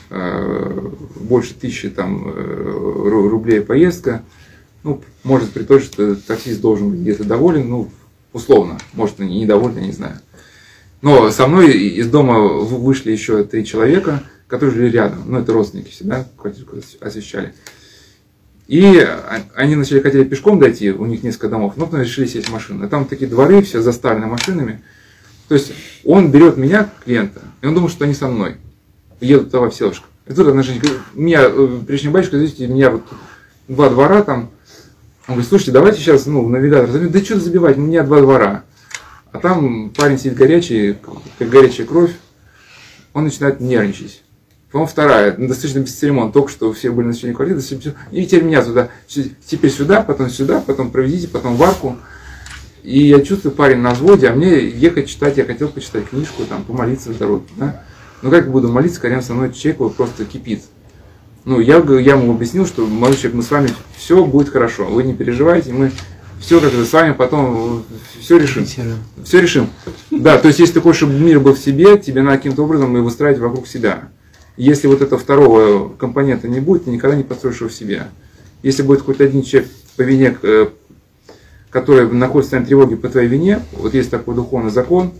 [0.10, 0.90] э,
[1.20, 4.24] больше тысячи там э, рублей поездка.
[4.84, 7.90] Ну, может при том, что таксист должен быть где-то доволен, ну,
[8.34, 10.20] условно, может, и недоволен, я не знаю.
[11.02, 15.24] Но со мной из дома вышли еще три человека, которые жили рядом.
[15.26, 16.70] Ну, это родственники всегда квартиру
[17.02, 17.54] освещали.
[18.68, 19.06] И
[19.56, 22.86] они начали хотели пешком дойти, у них несколько домов, но потом решили сесть в машину.
[22.86, 24.82] А там такие дворы, все заставлены машинами.
[25.50, 25.74] То есть
[26.06, 28.56] он берет меня, клиента, и он думает, что они со мной.
[29.20, 30.04] Едут туда во Всеволожск.
[30.26, 30.82] И тут отношение,
[31.14, 33.04] меня, э, прежний батюшка, видите, меня вот
[33.68, 34.50] два двора там.
[35.28, 36.90] Он говорит, слушайте, давайте сейчас, ну, навигатор.
[37.10, 38.64] Да что забивать, у меня два двора.
[39.32, 40.98] А там парень сидит горячий,
[41.40, 42.12] как горячая кровь.
[43.14, 44.22] Он начинает нервничать.
[44.72, 47.62] По-моему, вторая, ну, достаточно бесцеремонно, только что все были на начальной квартиры,
[48.12, 51.98] и теперь меня туда, теперь сюда, потом сюда, потом проведите, потом в арку.
[52.82, 56.64] И я чувствую, парень на взводе, а мне ехать читать, я хотел почитать книжку, там,
[56.64, 57.84] помолиться в дороге, да.
[58.24, 60.64] Но как буду молиться, когда со мной человек вот просто кипит.
[61.46, 65.04] Ну, я, я ему объяснил, что, молодой человек, мы с вами все будет хорошо, вы
[65.04, 65.92] не переживайте, мы
[66.40, 67.84] все как с вами потом
[68.20, 68.66] все решим.
[69.24, 69.70] Все решим.
[70.12, 72.96] Да, то есть, если ты хочешь, чтобы мир был в себе, тебе надо каким-то образом
[72.98, 74.10] и выстраивать вокруг себя.
[74.56, 78.08] Если вот этого второго компонента не будет, ты никогда не построишь его в себе.
[78.62, 80.68] Если будет хоть один человек по вине, э,
[81.70, 85.12] который находится в тревоге по твоей вине, вот есть такой духовный закон,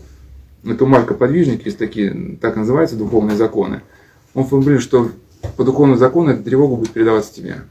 [0.64, 3.82] это Марка Подвижник, есть такие, так называются духовные законы.
[4.34, 5.10] Он формулирует, что
[5.56, 7.62] по духовному закону эта тревога будет передаваться тебе.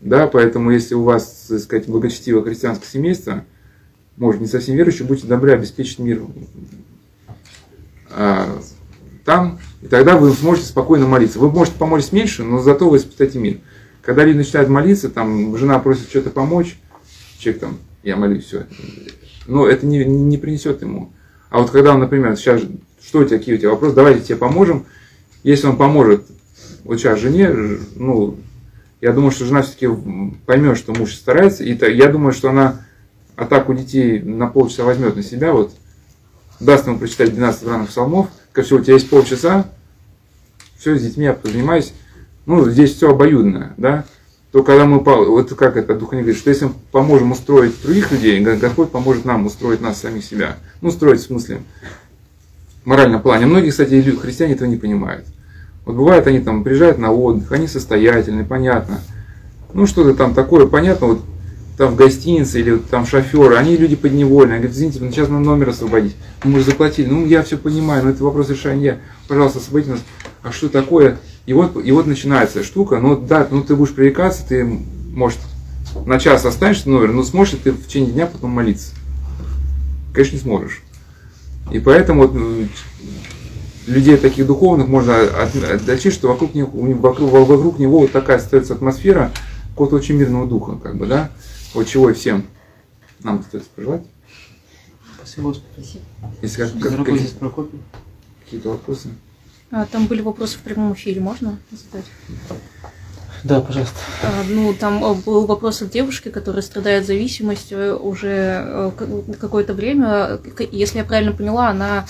[0.00, 3.44] Да, поэтому если у вас, так сказать, благочестивое христианское семейство,
[4.16, 6.22] может, не совсем верующие, будьте добры обеспечить мир
[8.10, 8.60] а,
[9.24, 11.38] там, и тогда вы сможете спокойно молиться.
[11.38, 13.58] Вы можете помочь меньше, но зато вы спасете мир.
[14.00, 16.78] Когда люди начинают молиться, там жена просит что-то помочь,
[17.38, 18.66] человек там, я молюсь, все.
[19.46, 21.12] Но это не, не принесет ему.
[21.50, 22.62] А вот когда он, например, сейчас,
[23.04, 24.86] что у тебя, какие у тебя вопросы, давайте тебе поможем.
[25.42, 26.26] Если он поможет
[26.94, 27.50] сейчас жене,
[27.96, 28.36] ну,
[29.00, 29.88] я думаю, что жена все-таки
[30.46, 31.64] поймет, что муж старается.
[31.64, 32.86] И я думаю, что она
[33.36, 35.72] атаку детей на полчаса возьмет на себя, вот,
[36.60, 39.66] даст ему прочитать 12 ранних псалмов, как все, у тебя есть полчаса,
[40.78, 41.92] все, с детьми я позанимаюсь.
[42.46, 44.04] Ну, здесь все обоюдно, да.
[44.52, 48.40] То когда мы, вот как это Дух говорит, что если мы поможем устроить других людей,
[48.40, 50.56] Господь поможет нам устроить нас самих себя.
[50.80, 51.60] Ну, устроить в смысле
[52.84, 53.46] моральном плане.
[53.46, 55.26] Многие, кстати, христиане этого не понимают.
[55.86, 59.00] Вот бывает, они там приезжают на отдых, они состоятельные, понятно.
[59.72, 61.24] Ну, что-то там такое, понятно, вот
[61.78, 64.54] там в гостинице или там шоферы, они люди подневольные.
[64.54, 66.16] Они говорят, извините, ну, сейчас нам номер освободить.
[66.42, 67.06] Ну, мы же заплатили.
[67.06, 68.98] Ну, я все понимаю, но это вопрос решения.
[69.28, 70.00] Пожалуйста, освободите нас.
[70.42, 71.18] А что такое?
[71.44, 72.98] И вот, и вот начинается штука.
[72.98, 75.38] Ну, да, ну ты будешь пререкаться, ты, может,
[76.06, 78.92] на час останешься номер, но сможешь ли ты в течение дня потом молиться?
[80.12, 80.82] Конечно, не сможешь.
[81.70, 82.66] И поэтому вот, ну,
[83.86, 89.32] людей таких духовных можно отличить, что вокруг, них, вокруг, вокруг него вот такая остается атмосфера
[89.70, 91.30] какого-то очень мирного духа, как бы, да?
[91.74, 92.46] Вот чего и всем
[93.22, 94.02] нам остается пожелать.
[95.16, 96.00] Спасибо, Господи.
[96.42, 97.28] Если как, как, какие,
[98.44, 99.10] какие-то вопросы.
[99.70, 102.06] А, там были вопросы в прямом эфире, можно задать?
[103.46, 103.94] Да, пожалуйста.
[104.22, 108.90] А, ну, там э, был вопрос от девушки, которая страдает зависимостью уже э,
[109.40, 110.40] какое-то время.
[110.72, 112.06] Если я правильно поняла, она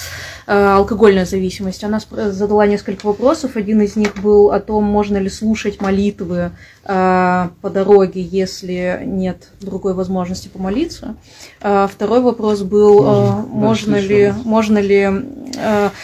[0.47, 1.84] э, алкогольная зависимость.
[1.84, 3.57] Она задала несколько вопросов.
[3.57, 6.53] Один из них был о том, можно ли слушать молитвы
[6.84, 11.16] по дороге, если нет другой возможности помолиться.
[11.61, 15.11] А второй вопрос был, можно, можно ли, можно ли,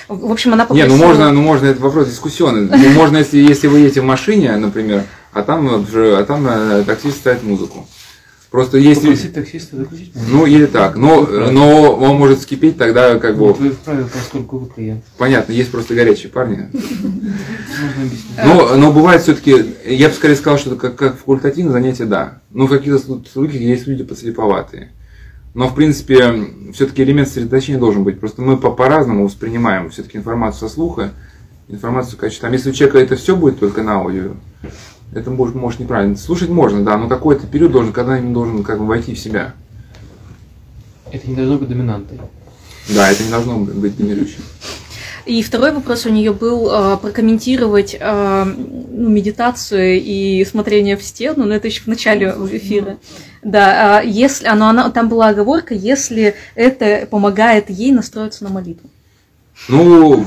[0.09, 0.89] в общем, она попросила...
[0.89, 2.69] Не, ну можно, ну можно, это вопрос дискуссионный.
[2.69, 7.19] Ну, можно, если, если вы едете в машине, например, а там, а там э, таксист
[7.19, 7.87] ставит музыку.
[8.53, 9.07] Просто если...
[9.07, 10.37] Попросить таксиста выключить музыку.
[10.37, 10.95] Ну, или так.
[10.97, 13.47] Но, но он может скипеть тогда как бы...
[13.47, 15.05] Вот вы вправе, поскольку вы клиент.
[15.17, 16.69] Понятно, есть просто горячие парни.
[18.45, 22.41] Но, но бывает все-таки, я бы скорее сказал, что как, как факультативное занятие, да.
[22.51, 24.91] Но в каких-то случаях есть люди подслеповатые.
[25.55, 26.35] Но, в принципе,
[26.75, 28.21] все-таки элемент сосредоточения должен быть.
[28.21, 31.13] Просто мы по-разному воспринимаем все-таки информацию со слуха,
[31.69, 32.47] информацию качества.
[32.47, 34.33] Там, если у человека это все будет только на аудио,
[35.15, 36.17] это может, может неправильно.
[36.17, 39.55] Слушать можно, да, но какой-то период должен, когда им должен как бы войти в себя.
[41.11, 42.19] Это не должно быть доминантой.
[42.89, 44.43] Да, это не должно быть доминирующим.
[45.25, 51.45] И второй вопрос у нее был э, прокомментировать э, ну, медитацию и смотрение в стену,
[51.45, 52.99] но это еще в начале эфира.
[53.43, 58.91] Да, э, если, оно, она, там была оговорка, если это помогает ей настроиться на молитву.
[59.69, 60.27] Ну,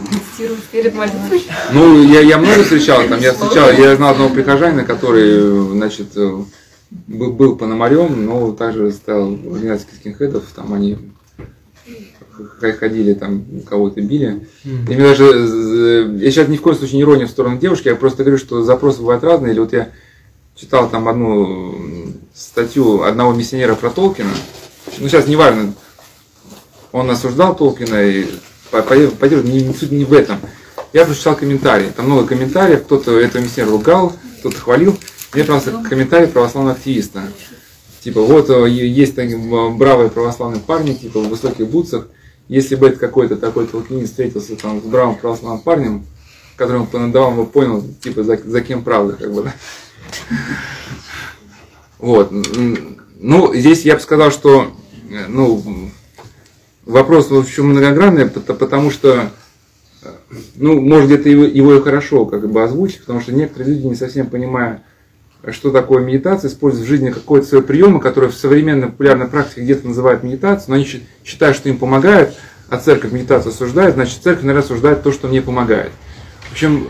[1.74, 6.44] ну я, я много встречал, там я встречал, я знал одного прихожанина, который, значит, э,
[6.90, 10.98] был, был пономарем, но также стал в организации скинхедов, там они
[12.80, 14.48] ходили, там кого-то били.
[14.64, 17.88] И мне даже, э, я сейчас ни в коем случае не иронию в сторону девушки,
[17.88, 19.52] я просто говорю, что запросы бывают разные.
[19.52, 19.90] Или вот я
[20.56, 24.32] читал там одну статью одного миссионера про Толкина.
[24.98, 25.74] Ну, сейчас не важно,
[26.92, 28.28] он осуждал Толкина, и
[28.82, 30.38] по- по- по- не, суть не в этом.
[30.94, 31.92] Я прочитал комментарии.
[31.96, 34.98] Там много комментариев, кто-то этого миссионера ругал, кто-то хвалил.
[35.34, 37.24] Мне просто комментарий православного активиста.
[38.02, 42.08] Типа, вот э, есть такие м, бравые православные парни, типа, в высоких бутсах.
[42.48, 46.06] Если бы это какой-то такой толкинист встретился там с бравым православным парнем,
[46.56, 49.52] которому понадавал, он бы понял, типа, за, за кем правда, как бы.
[52.00, 52.32] Вот.
[53.20, 54.72] Ну, здесь я бы сказал, что,
[55.10, 55.64] э, ну,
[56.86, 59.32] вопрос, в общем, многогранный, пот- потому что,
[60.56, 63.96] ну, может, где-то его, его и хорошо как бы озвучить, потому что некоторые люди, не
[63.96, 64.84] совсем понимая,
[65.52, 69.88] что такое медитация, используют в жизни какой-то свой приемы, который в современной популярной практике где-то
[69.88, 72.34] называют медитацией, но они счит- считают, что им помогает,
[72.70, 75.92] а церковь медитацию осуждает, значит, церковь, наверное, осуждает то, что мне помогает.
[76.50, 76.88] В общем,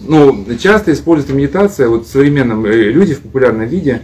[0.00, 4.02] ну, часто используется медитация, вот в современном э, люди в популярном виде,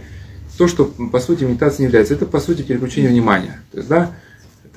[0.57, 2.15] то, что по сути медитацией не является.
[2.15, 3.61] Это по сути переключение внимания.
[3.71, 4.11] То есть, да,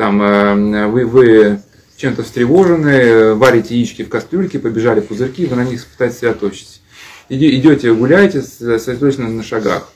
[0.00, 1.60] там э, вы, вы
[1.98, 6.80] чем-то встревожены, э, варите яички в кастрюльке, побежали пузырьки, вы на них пытаетесь сосредоточить.
[7.28, 9.92] Иди- Идете, гуляете, с- сосредоточены на шагах.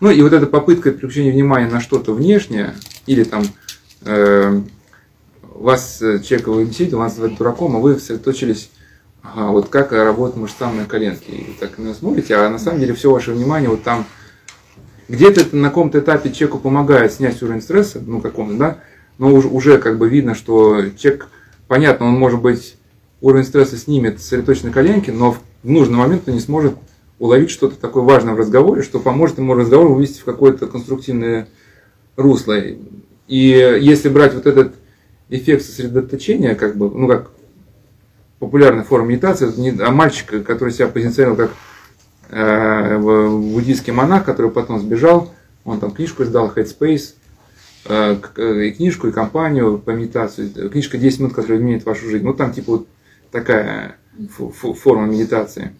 [0.00, 2.74] Ну и вот эта попытка переключения внимания на что-то внешнее,
[3.06, 3.42] или там
[4.04, 4.60] э,
[5.42, 8.70] вас э, человек вы вас называют дураком, а вы сосредоточились,
[9.22, 11.32] ага, вот как работают мышцам на коленке.
[11.32, 14.04] И так на смотрите, а на самом деле все ваше внимание вот там
[15.08, 18.78] где-то на каком-то этапе человеку помогает снять уровень стресса, ну каком-то, да,
[19.18, 21.28] но уже, уже как бы видно, что человек,
[21.66, 22.76] понятно, он может быть
[23.20, 26.74] уровень стресса снимет сосредоточенной коленки, но в нужный момент он не сможет
[27.18, 31.48] уловить что-то такое важное в разговоре, что поможет ему разговор вывести в какое-то конструктивное
[32.16, 32.56] русло.
[32.56, 32.78] И
[33.28, 34.74] если брать вот этот
[35.28, 37.30] эффект сосредоточения, как бы, ну как
[38.38, 41.50] популярная форма медитации, не, а мальчик, который себя позиционировал как
[42.30, 45.32] э, буддийский монах, который потом сбежал,
[45.64, 47.14] он там книжку издал, Headspace,
[47.90, 50.48] и книжку, и компанию по медитации.
[50.68, 52.24] Книжка 10 минут, которая изменит вашу жизнь.
[52.24, 52.88] Ну, там типа вот
[53.30, 53.96] такая
[54.38, 55.72] фо- фо- форма медитации.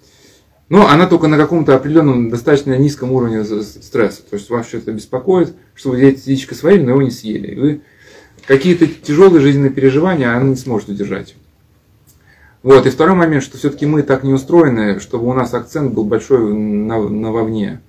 [0.69, 4.23] Но она только на каком-то определенном, достаточно низком уровне стресса.
[4.29, 7.49] То есть вас что-то беспокоит, что вы эти яичко сварили, но его не съели.
[7.49, 7.81] И вы
[8.47, 11.37] какие-то тяжелые жизненные переживания она не сможет удержать.
[12.63, 12.87] Вот.
[12.87, 16.53] И второй момент, что все-таки мы так не устроены, чтобы у нас акцент был большой
[16.53, 17.81] на, на вовне.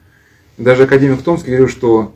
[0.58, 2.14] Даже академик Томский говорил, что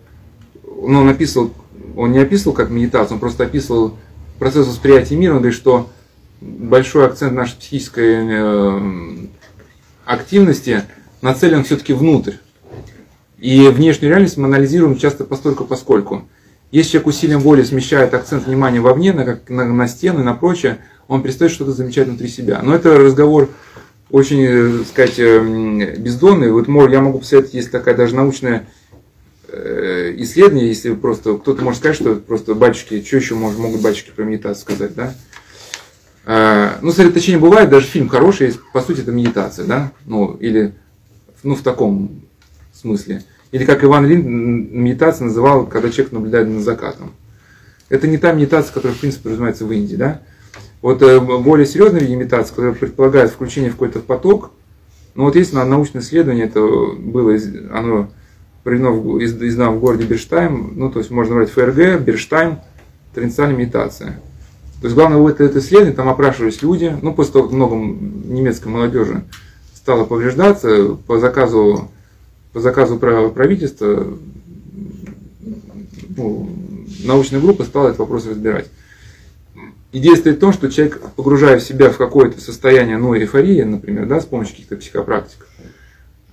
[0.63, 1.51] ну, он описывал,
[1.95, 3.97] он не описывал как медитацию, он просто описывал
[4.39, 5.89] процесс восприятия мира, он говорит, что
[6.41, 8.79] большой акцент нашей психической э,
[10.05, 10.83] активности
[11.21, 12.33] нацелен все-таки внутрь.
[13.37, 16.27] И внешнюю реальность мы анализируем часто постольку поскольку.
[16.71, 20.79] Если человек усилием воли смещает акцент внимания вовне, на, как, на, на стены, на прочее,
[21.07, 22.61] он перестает что-то замечать внутри себя.
[22.63, 23.49] Но это разговор
[24.09, 26.51] очень, э, так сказать, э, бездонный.
[26.51, 28.67] Вот я могу посоветовать, есть такая даже научная
[30.17, 34.23] исследование, если просто кто-то может сказать, что просто батюшки, что еще может, могут батюшки про
[34.23, 35.13] медитацию сказать, да?
[36.25, 39.91] А, Ну, сосредоточение бывает, даже фильм хороший, по сути, это медитация, да?
[40.05, 40.73] Ну, или,
[41.43, 42.21] ну, в таком
[42.73, 43.23] смысле.
[43.51, 44.25] Или как Иван Лин
[44.83, 47.11] медитация называл, когда человек наблюдает за закатом.
[47.89, 50.21] Это не та медитация, которая, в принципе, развивается в Индии, да?
[50.81, 54.51] Вот э, более серьезная виде медитации, которая предполагает включение в какой-то поток,
[55.15, 57.37] ну вот есть на- научное исследование, это было,
[57.71, 58.09] оно
[58.63, 62.59] проведено в, из- издано в городе Берштайм, ну то есть можно брать ФРГ, Берштайм,
[63.13, 64.19] трансцендентальная медитация.
[64.81, 68.67] То есть главное вот это исследование, там опрашивались люди, ну после того, как много немецкой
[68.69, 69.23] молодежи
[69.75, 71.89] стало повреждаться по заказу,
[72.53, 74.07] по заказу прав- правительства,
[76.15, 76.49] ну,
[77.03, 78.67] научная группа стала этот вопрос разбирать.
[79.91, 84.19] Идея стоит в том, что человек, погружая себя в какое-то состояние, ну, эйфории, например, да,
[84.21, 85.45] с помощью каких-то психопрактик,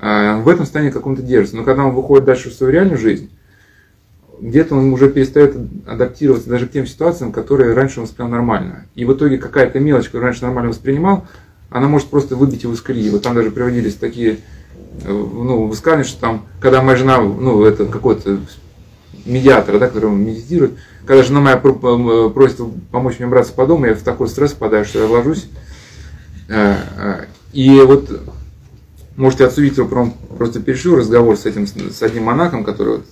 [0.01, 1.57] в этом состоянии каком-то держится.
[1.57, 3.31] Но когда он выходит дальше в свою реальную жизнь,
[4.41, 5.55] где-то он уже перестает
[5.87, 8.87] адаптироваться даже к тем ситуациям, которые раньше он воспринимал нормально.
[8.95, 11.27] И в итоге какая-то мелочь, которую раньше нормально воспринимал,
[11.69, 13.11] она может просто выбить его из колеи.
[13.11, 14.39] Вот там даже приводились такие
[15.05, 18.39] э, ну, высказывания, что там, когда моя жена, ну, это какой-то
[19.27, 20.73] медиатор, да, который медитирует,
[21.05, 24.87] когда жена моя э, просит помочь мне браться по дому, я в такой стресс попадаю,
[24.87, 25.49] что я ложусь.
[26.49, 28.11] Э, И вот
[29.17, 33.07] можете отсудить, он просто перешил разговор с этим, с одним монахом, который вот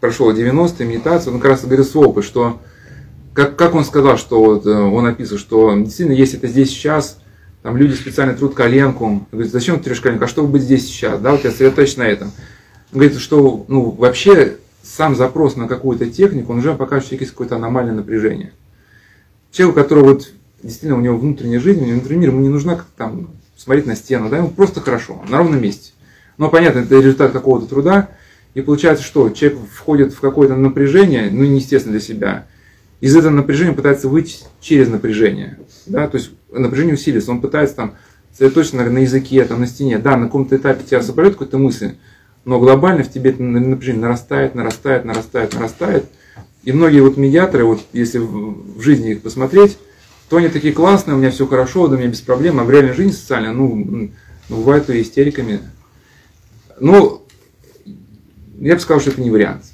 [0.00, 2.60] прошел 90-е, медитацию, он как раз говорит свой опыт, что
[3.34, 7.18] как, как он сказал, что вот, э, он описывал, что действительно, если это здесь сейчас,
[7.62, 9.26] там люди специально трут коленку.
[9.30, 10.24] Говорит, зачем ты трешь коленку?
[10.24, 11.20] А чтобы быть здесь сейчас?
[11.20, 12.28] Да, вот я сосредоточен на этом.
[12.92, 17.30] Он говорит, что ну, вообще сам запрос на какую-то технику, он уже покажет, что есть
[17.30, 18.52] какое-то аномальное напряжение.
[19.52, 20.32] Человек, у которого вот
[20.62, 23.30] действительно у него внутренняя жизнь, у него внутренний мир, ему не нужна как там
[23.62, 25.92] смотреть на стену, да, ему просто хорошо, на ровном месте.
[26.38, 28.08] Но понятно, это результат какого-то труда,
[28.54, 32.46] и получается, что человек входит в какое-то напряжение, ну, неестественно для себя,
[33.00, 35.58] из этого напряжения пытается выйти через напряжение.
[35.86, 36.08] Да?
[36.08, 37.94] То есть напряжение усиливается, он пытается там
[38.30, 39.98] сосредоточиться на, языке, там, на стене.
[39.98, 41.94] Да, на каком-то этапе тебя соберет какую-то мысль,
[42.44, 46.04] но глобально в тебе это напряжение нарастает, нарастает, нарастает, нарастает.
[46.62, 49.78] И многие вот медиаторы, вот если в жизни их посмотреть,
[50.32, 52.94] то они такие классные, у меня все хорошо, у меня без проблем, а в реальной
[52.94, 54.10] жизни социальной, ну,
[54.48, 55.60] ну бывает и истериками.
[56.80, 57.22] Ну,
[58.58, 59.64] я бы сказал, что это не вариант.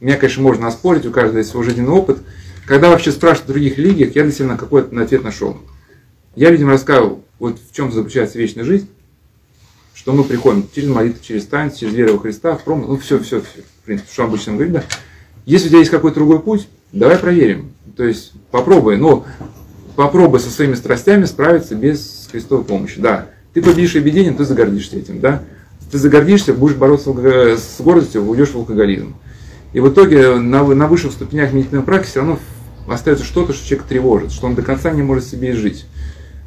[0.00, 2.18] Меня, конечно, можно оспорить, у каждого есть свой жизненный опыт–
[2.70, 5.56] когда вообще спрашивают в других религиях, я для себя на какой-то ответ нашел.
[6.36, 8.88] Я людям рассказывал, вот в чем заключается вечная жизнь,
[9.92, 13.18] что мы приходим через молитву, через танец, через веру во Христа, в пром, ну все,
[13.18, 14.84] все, все, в принципе, что обычно говорит, да.
[15.46, 17.72] Если у тебя есть какой-то другой путь, давай проверим.
[17.96, 19.26] То есть попробуй, но
[20.00, 22.98] попробуй со своими страстями справиться без Христовой помощи.
[22.98, 25.42] Да, ты победишь объединение, ты загордишься этим, да.
[25.92, 27.10] Ты загордишься, будешь бороться
[27.58, 29.14] с гордостью, уйдешь в алкоголизм.
[29.74, 32.38] И в итоге на, на высших ступенях медитативной практики все равно
[32.88, 35.84] остается что-то, что человек тревожит, что он до конца не может себе изжить.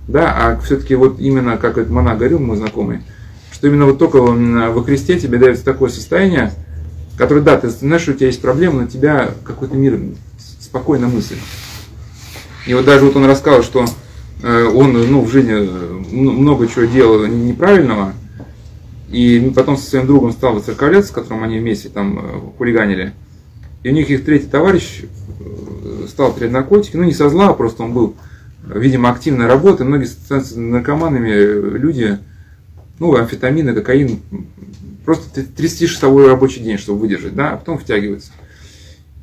[0.08, 3.02] Да, а все-таки вот именно, как этот монах говорил, мой знакомый,
[3.52, 6.52] что именно вот только во Христе тебе дается такое состояние,
[7.20, 10.00] которое, да, ты знаешь, что у тебя есть проблема, но тебя какой-то мир
[10.60, 11.38] спокойно мысль.
[12.66, 13.86] И вот даже вот он рассказал, что
[14.42, 18.14] э, он ну, в жизни э, много чего делал неправильного,
[19.12, 23.14] и потом со своим другом стал воцерковляться, с которым они вместе там э, хулиганили.
[23.84, 25.04] И у них их третий товарищ
[26.08, 28.16] стал терять наркотики, ну не со зла, а просто он был,
[28.66, 32.18] видимо, активной работой, многие становятся наркоманами люди,
[33.00, 34.22] ну, амфетамины, кокаин,
[35.04, 38.32] просто 36-часовой рабочий день, чтобы выдержать, да, а потом втягиваются.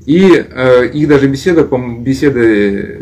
[0.05, 2.41] И э, их даже беседа, беседа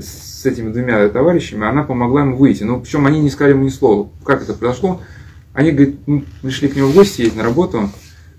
[0.01, 2.65] с этими двумя товарищами, она помогла им выйти.
[2.65, 4.09] Но причем они не сказали ему ни слова.
[4.25, 5.01] Как это произошло?
[5.53, 7.91] Они, говорит, мы пришли к нему в гости, ездить на работу.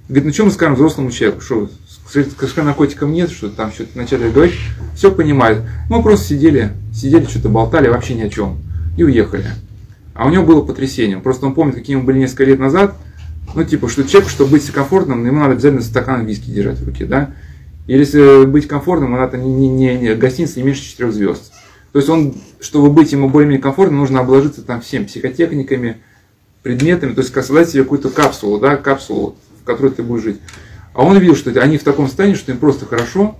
[0.07, 1.41] Говорит, ну что мы скажем взрослому человеку?
[1.41, 1.69] Что,
[2.11, 4.55] с наркотиком нет, что там что-то начали говорить,
[4.95, 5.63] все понимают.
[5.89, 8.57] Мы просто сидели, сидели, что-то болтали, вообще ни о чем.
[8.97, 9.45] И уехали.
[10.13, 11.17] А у него было потрясение.
[11.19, 12.95] Просто он помнит, какие мы были несколько лет назад.
[13.55, 17.05] Ну, типа, что человеку, чтобы быть комфортным, ему надо обязательно стакан виски держать в руке,
[17.05, 17.31] да?
[17.87, 21.51] Или если быть комфортным, надо не, не, не гостиница не меньше четырех звезд.
[21.91, 25.97] То есть он, чтобы быть ему более-менее комфортным, нужно обложиться там всем психотехниками,
[26.61, 30.39] предметами, то есть создать себе какую-то капсулу, да, капсулу, в которой ты будешь жить.
[30.93, 33.37] А он видел, что они в таком состоянии, что им просто хорошо,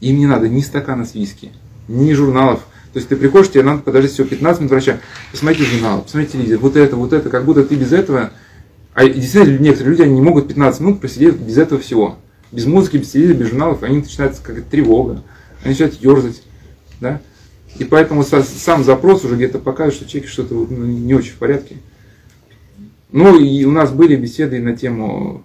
[0.00, 1.52] им не надо ни стакана с виски,
[1.88, 2.60] ни журналов.
[2.92, 4.98] То есть ты приходишь, тебе надо подождать всего 15 минут врача,
[5.30, 8.32] посмотрите журнал, посмотрите телевизор, вот это, вот это, как будто ты без этого...
[8.92, 12.18] А действительно, некоторые люди, они не могут 15 минут просидеть без этого всего.
[12.50, 15.22] Без музыки, без телевизора, без журналов, они начинают как тревога,
[15.62, 16.42] они начинают ерзать.
[17.00, 17.20] Да?
[17.78, 21.76] И поэтому сам запрос уже где-то показывает, что человек что-то ну, не очень в порядке.
[23.12, 25.44] Ну и у нас были беседы на тему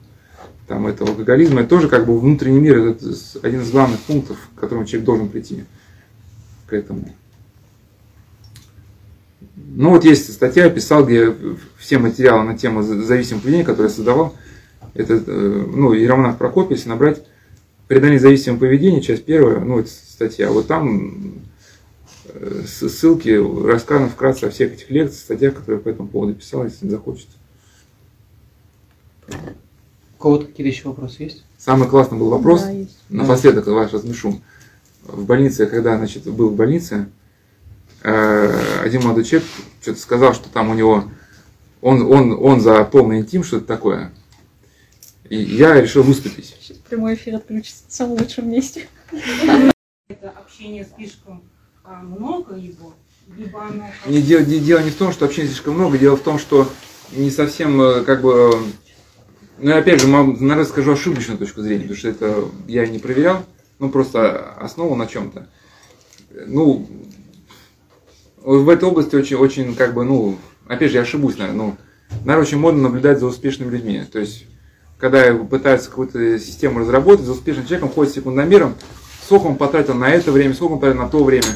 [0.67, 1.61] там, этого алкоголизма.
[1.61, 5.30] Это тоже как бы внутренний мир, это один из главных пунктов, к которому человек должен
[5.30, 5.63] прийти
[6.67, 7.13] к этому.
[9.55, 11.34] Ну вот есть статья, писал, где
[11.78, 14.36] все материалы на тему зависимого поведения, которые я создавал.
[14.93, 17.26] Это, э, ну, и Романов Прокопий, если набрать
[17.88, 20.49] «Преодоление зависимого поведения», часть первая, ну, это статья.
[20.49, 21.41] Вот там
[22.65, 23.29] ссылки
[23.67, 27.27] рассказаны вкратце о всех этих лекциях, статьях, которые по этому поводу писал, если захочет.
[29.27, 31.43] У кого-то какие-то еще вопросы есть?
[31.57, 32.97] Самый классный был вопрос, Да, есть.
[33.09, 34.41] напоследок ваш размешу.
[35.03, 37.09] В больнице, когда значит, был в больнице,
[38.03, 39.47] э, один молодой человек
[39.81, 41.05] что-то сказал, что там у него,
[41.81, 44.11] он, он, он за полный интим, что-то такое.
[45.29, 46.55] И я решил выступить.
[46.59, 48.88] Сейчас прямой эфир отключится в самом лучшем месте.
[50.07, 51.43] это общение слишком
[52.03, 52.93] много его,
[53.36, 53.86] либо оно...
[54.05, 56.69] Не, дело, не- дело не в том, что общения слишком много, дело в том, что
[57.11, 58.59] не совсем э, как бы...
[59.57, 63.45] Ну и опять же, наверное, скажу ошибочную точку зрения, потому что это я не проверял,
[63.79, 65.47] ну просто основу на чем-то.
[66.47, 66.86] Ну,
[68.43, 71.77] в этой области очень, очень как бы, ну, опять же, я ошибусь, наверное, ну,
[72.25, 74.03] наверное, очень модно наблюдать за успешными людьми.
[74.11, 74.45] То есть,
[74.97, 78.75] когда пытаются какую-то систему разработать, за успешным человеком ходит секундомером,
[79.23, 81.47] сколько он потратил на это время, сколько он потратил на то время.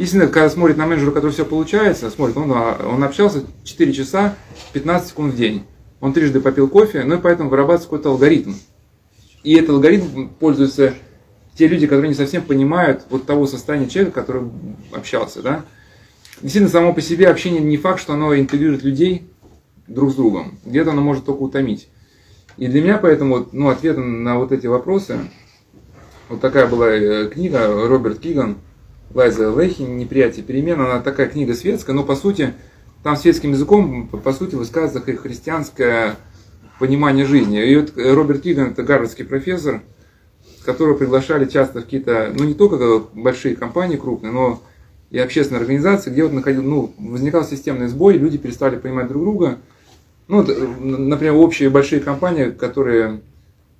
[0.00, 3.92] Истинно, когда смотрит на менеджера, у которого все получается, смотрит, он, а, он общался 4
[3.92, 4.34] часа
[4.72, 5.64] 15 секунд в день.
[6.00, 8.54] Он трижды попил кофе, ну и поэтому вырабатывается какой-то алгоритм.
[9.42, 10.94] И этот алгоритм пользуется
[11.54, 14.44] те люди, которые не совсем понимают вот того состояния человека, который
[14.90, 15.66] общался, да.
[16.40, 19.28] Действительно, само по себе общение не факт, что оно интегрирует людей
[19.86, 20.58] друг с другом.
[20.64, 21.90] Где-то оно может только утомить.
[22.56, 25.18] И для меня поэтому ну, ответом на вот эти вопросы,
[26.30, 28.56] вот такая была э, книга Роберт Киган,
[29.12, 30.80] Лайза Лехи «Неприятие перемен».
[30.80, 32.54] Она такая книга светская, но по сути,
[33.02, 36.16] там светским языком, по сути, высказывается христианское
[36.78, 37.60] понимание жизни.
[37.60, 39.82] И вот Роберт Киган, это гарвардский профессор,
[40.64, 44.62] которого приглашали часто в какие-то, ну не только большие компании крупные, но
[45.10, 49.58] и общественные организации, где вот находил, ну, возникал системный сбой, люди перестали понимать друг друга.
[50.28, 50.42] Ну,
[50.78, 53.22] например, общие большие компании, которые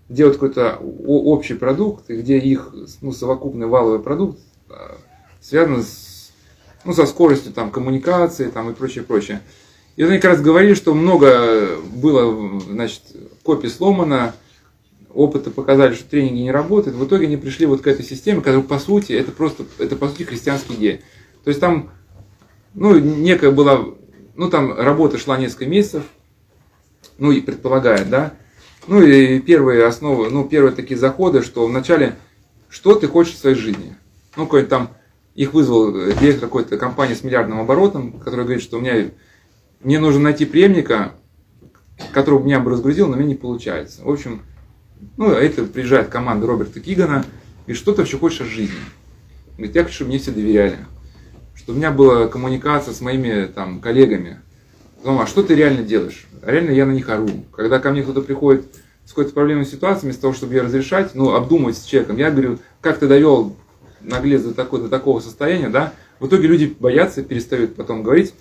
[0.08, 0.76] делают какой-то
[1.06, 4.40] общий продукт, где их ну, совокупный валовый продукт
[5.40, 6.32] а, связан с,
[6.84, 9.40] ну, со скоростью там, коммуникации там, и прочее, прочее.
[9.96, 13.02] И они как раз говорили, что много было значит,
[13.42, 14.34] копий сломано,
[15.12, 16.96] опыты показали, что тренинги не работают.
[16.96, 20.08] В итоге они пришли вот к этой системе, которая по сути, это просто, это по
[20.08, 21.00] сути христианская идея.
[21.44, 21.90] То есть там,
[22.74, 23.84] ну, некая была,
[24.36, 26.04] ну, там работа шла несколько месяцев,
[27.18, 28.34] ну, и предполагает, да.
[28.86, 32.16] Ну, и первые основы, ну, первые такие заходы, что вначале,
[32.68, 33.96] что ты хочешь в своей жизни?
[34.36, 34.90] Ну, какой-то там,
[35.34, 39.10] их вызвал директор какой-то компании с миллиардным оборотом, который говорит, что у меня,
[39.82, 41.12] мне нужно найти преемника,
[42.12, 44.02] которого меня бы разгрузил, но мне не получается.
[44.04, 44.42] В общем,
[45.16, 47.24] ну, это приезжает команда Роберта Кигана,
[47.66, 48.76] и что ты вообще хочешь от жизни?
[49.56, 50.78] Говорит, я хочу, чтобы мне все доверяли
[51.60, 54.40] что у меня была коммуникация с моими там, коллегами.
[54.96, 56.26] Потом, а что ты реально делаешь?
[56.42, 57.28] А реально я на них ору.
[57.54, 58.64] Когда ко мне кто-то приходит
[59.04, 62.58] с какой-то проблемной ситуацией, вместо того, чтобы ее разрешать, ну, обдумывать с человеком, я говорю,
[62.80, 63.54] как ты довел
[64.10, 68.34] наглец до, такой, до такого состояния, да, в итоге люди боятся, перестают потом говорить.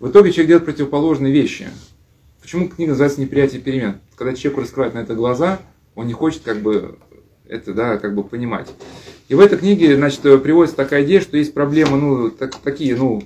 [0.00, 1.68] В итоге человек делает противоположные вещи.
[2.40, 4.00] Почему книга называется «Неприятие перемен»?
[4.16, 5.60] Когда человеку раскрывают на это глаза,
[5.94, 6.98] он не хочет как бы
[7.46, 8.72] это, да, как бы понимать.
[9.28, 13.22] И в этой книге, значит, приводится такая идея, что есть проблемы, ну, так, такие, ну,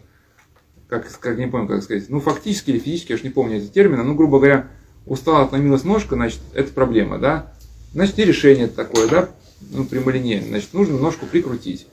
[0.88, 3.68] как, как не помню, как сказать, ну, фактически или физически, я уж не помню эти
[3.68, 4.68] термины, ну, грубо говоря,
[5.06, 7.54] устала, отломилась ножка, значит, это проблема, да.
[7.92, 9.30] Значит, и решение такое, да,
[9.70, 11.86] ну, прямолинейное, значит, нужно ножку прикрутить.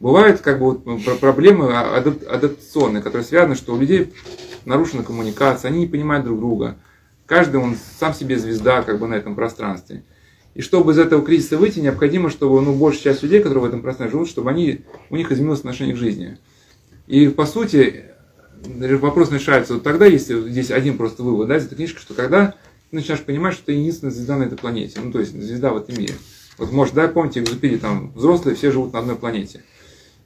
[0.00, 4.12] Бывают как бы вот проблемы адаптационные, которые связаны, что у людей
[4.64, 6.76] нарушена коммуникация, они не понимают друг друга.
[7.26, 10.02] Каждый он сам себе звезда как бы на этом пространстве.
[10.54, 13.80] И чтобы из этого кризиса выйти, необходимо, чтобы ну, большая часть людей, которые в этом
[13.80, 16.36] пространстве живут, чтобы они, у них изменилось отношение к жизни.
[17.06, 18.06] И по сути,
[18.64, 22.54] вопрос решается вот тогда, если здесь один просто вывод да, из этой книжки, что когда
[22.90, 25.78] ты начинаешь понимать, что ты единственная звезда на этой планете, ну то есть звезда в
[25.78, 26.14] этом мире.
[26.58, 29.62] Вот может, да, помните, в Экзупери там взрослые все живут на одной планете.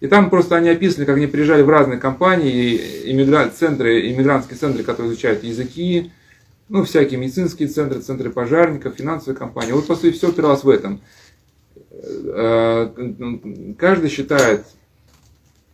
[0.01, 4.83] И там просто они описывали, как они приезжали в разные компании, иммигрант, центры, иммигрантские центры,
[4.83, 6.13] которые изучают языки,
[6.69, 9.73] ну, всякие медицинские центры, центры пожарников, финансовые компании.
[9.73, 11.01] Вот, по сути, все упиралось в этом.
[11.91, 12.91] Э,
[13.79, 14.67] каждый считает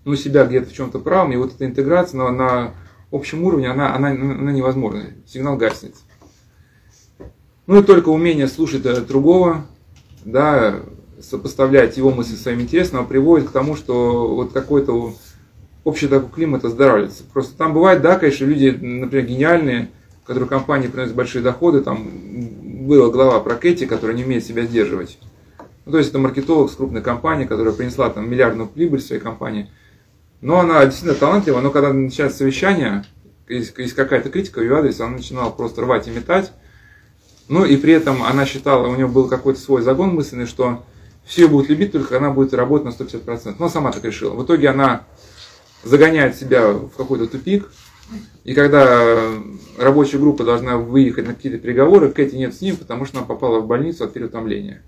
[0.05, 2.75] ну, себя где-то в чем-то правым, и вот эта интеграция на, на
[3.11, 5.07] общем уровне, она, она, она невозможна.
[5.27, 5.95] Сигнал гаснет.
[7.67, 9.67] Ну и только умение слушать другого,
[10.25, 10.81] да,
[11.21, 15.15] сопоставлять его мысли с своим интересом, приводит к тому, что вот какой-то
[15.85, 17.25] общий такой климат оздоравливается.
[17.33, 19.91] Просто там бывает, да, конечно, люди, например, гениальные,
[20.25, 22.09] которую компании приносят большие доходы, там
[22.87, 25.19] была глава про Кэти, которая не умеет себя сдерживать.
[25.85, 29.69] Ну, то есть это маркетолог с крупной компании, которая принесла там миллиардную прибыль своей компании.
[30.41, 33.05] Но она действительно талантлива, но когда начинается совещание,
[33.49, 36.53] есть, есть какая-то критика в ее адрес, она начинала просто рвать и метать.
[37.53, 40.83] Ну и при этом она считала, у нее был какой-то свой загон мысленный, что
[41.27, 43.57] все ее будут любить, только она будет работать на 150%.
[43.59, 44.33] Но сама так решила.
[44.33, 45.05] В итоге она
[45.85, 47.71] загоняет себя в какой-то тупик,
[48.45, 49.19] и когда
[49.77, 53.61] рабочая группа должна выехать на какие-то переговоры, Кэти нет с ним, потому что она попала
[53.61, 54.83] в больницу от переутомления.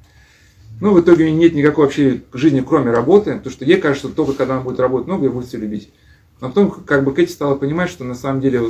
[0.81, 4.39] Ну, в итоге нет никакой вообще жизни, кроме работы, потому что ей кажется, что только
[4.39, 5.93] когда она будет работать много, ее будет все любить.
[6.41, 8.62] Но потом, как бы Кэти стала понимать, что на самом деле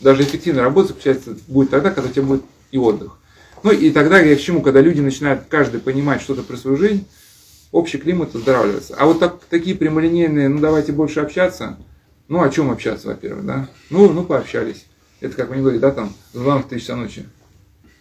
[0.00, 3.18] даже эффективная работа заключается будет тогда, когда у тебя будет и отдых.
[3.62, 7.06] Ну и тогда я к чему, когда люди начинают каждый понимать что-то про свою жизнь,
[7.70, 8.94] общий климат оздоравливается.
[8.98, 11.78] А вот так, такие прямолинейные, ну давайте больше общаться–
[12.32, 13.68] ну, о чем общаться, во-первых, да?
[13.90, 14.86] Ну, ну, пообщались.
[15.20, 17.26] Это как они говорят, да, там, в 2 3 часа ночи.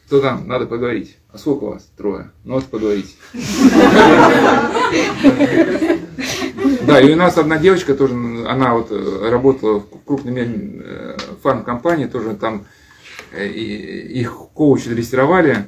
[0.05, 0.47] Кто там?
[0.47, 1.17] Надо поговорить.
[1.33, 1.89] А сколько у вас?
[1.97, 2.31] Трое.
[2.45, 3.17] Ну, вот поговорить.
[6.83, 8.13] Да, и у нас одна девочка тоже,
[8.47, 12.65] она вот э, работала в крупной э, фарм-компании, тоже там
[13.33, 15.67] их коучи дрессировали,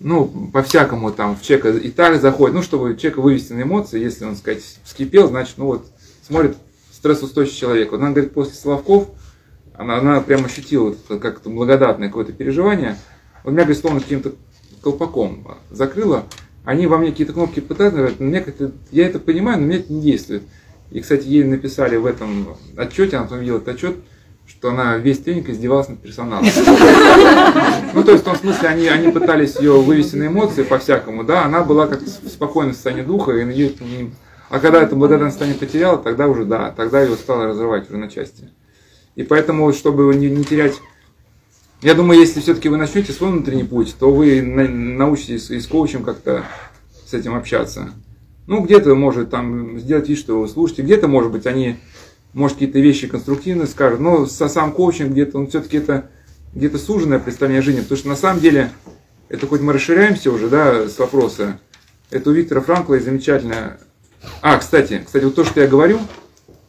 [0.00, 4.24] ну, по-всякому там в человека и так заходит, ну, чтобы человека вывести на эмоции, если
[4.24, 5.86] он, сказать, вскипел, значит, ну вот,
[6.26, 6.56] смотрит
[6.92, 7.90] стрессоустойчивый человек.
[7.90, 9.08] Вот она говорит, после Соловков,
[9.74, 12.96] она, она прям ощутила как-то благодатное какое-то переживание.
[13.42, 14.34] Вот меня, говорит, словно каким-то
[14.82, 16.24] колпаком закрыла.
[16.64, 19.92] они во мне какие-то кнопки пытаются но мне как-то, я это понимаю, но мне это
[19.92, 20.42] не действует.
[20.90, 23.96] И, кстати, ей написали в этом отчете, она потом видела этот отчет,
[24.46, 26.46] что она весь тренинг издевалась над персоналом.
[27.94, 31.44] Ну, то есть, в том смысле, они, они пытались ее вывести на эмоции по-всякому, да,
[31.44, 34.12] она была как в спокойном состоянии духа, и ее не...
[34.50, 38.08] А когда это благодарное состояние потеряла, тогда уже, да, тогда ее стало разрывать уже на
[38.08, 38.50] части.
[39.16, 40.74] И поэтому, чтобы не, не терять...
[41.82, 45.66] Я думаю, если все-таки вы начнете свой внутренний путь, то вы на, научитесь и с
[45.66, 46.44] коучем как-то
[47.06, 47.90] с этим общаться.
[48.46, 51.76] Ну, где-то, может, там, сделать вид, что вы слушаете, где-то, может быть, они
[52.34, 56.10] может, какие-то вещи конструктивные скажут, но сам коучинг где-то, он все-таки это
[56.54, 58.70] где-то суженное представление жизни, потому что на самом деле,
[59.28, 61.58] это хоть мы расширяемся уже, да, с вопроса,
[62.10, 63.78] это у Виктора Франкла есть замечательное...
[64.40, 65.98] А, кстати, кстати, вот то, что я говорю,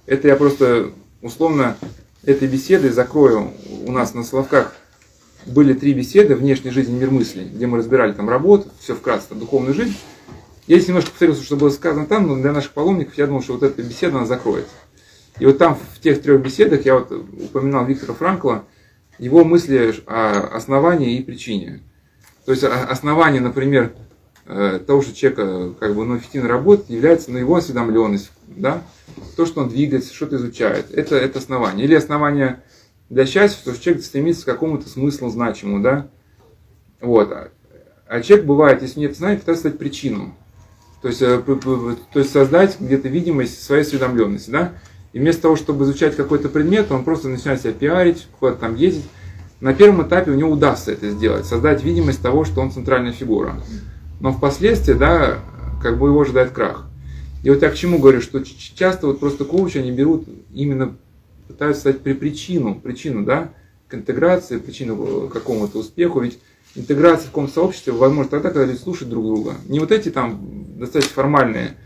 [0.05, 1.77] это я просто условно
[2.23, 3.51] этой беседой закрою.
[3.85, 4.75] У нас на Соловках
[5.45, 9.35] были три беседы «Внешняя жизнь и мир мыслей», где мы разбирали там работу, все вкратце,
[9.35, 9.95] духовную жизнь.
[10.67, 13.53] Я здесь немножко повторился, что было сказано там, но для наших паломников я думал, что
[13.53, 14.71] вот эта беседа, она закроется.
[15.39, 18.65] И вот там в тех трех беседах я вот упоминал Виктора Франкла,
[19.19, 21.81] его мысли о основании и причине.
[22.45, 23.93] То есть основание, например,
[24.45, 28.83] э, того, что человек как бы ну, эффективно работает, является на его осведомленность, да?
[29.35, 30.91] то, что он двигается, что-то изучает.
[30.91, 31.85] Это, это основание.
[31.85, 32.63] Или основание
[33.09, 35.81] для счастья, что человек стремится к какому-то смыслу значимому.
[35.81, 36.07] Да?
[37.01, 37.33] Вот.
[38.07, 40.35] А человек бывает, если нет знания, пытается стать причину.
[41.01, 44.49] То есть, э, то есть создать где-то видимость своей осведомленности.
[44.49, 44.73] Да?
[45.15, 49.05] И вместо того, чтобы изучать какой-то предмет, он просто начинает себя пиарить, куда-то там ездить.
[49.61, 53.55] На первом этапе у него удастся это сделать, создать видимость того, что он центральная фигура.
[54.19, 55.39] Но впоследствии, да,
[55.81, 56.87] как бы его ожидает крах.
[57.43, 60.97] И вот я к чему говорю, что часто вот просто коучи, они берут именно,
[61.47, 63.51] пытаются стать при причину, причину, да,
[63.87, 66.19] к интеграции, причину к какому-то успеху.
[66.19, 66.39] Ведь
[66.75, 69.53] интеграция в каком-то сообществе возможно тогда, когда люди слушают друг друга.
[69.69, 70.45] Не вот эти там
[70.77, 71.77] достаточно формальные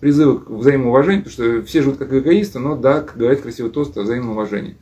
[0.00, 4.02] призывы к взаимоуважению, потому что все живут как эгоисты, но да, говорят красивый тост о
[4.02, 4.76] взаимном уважении.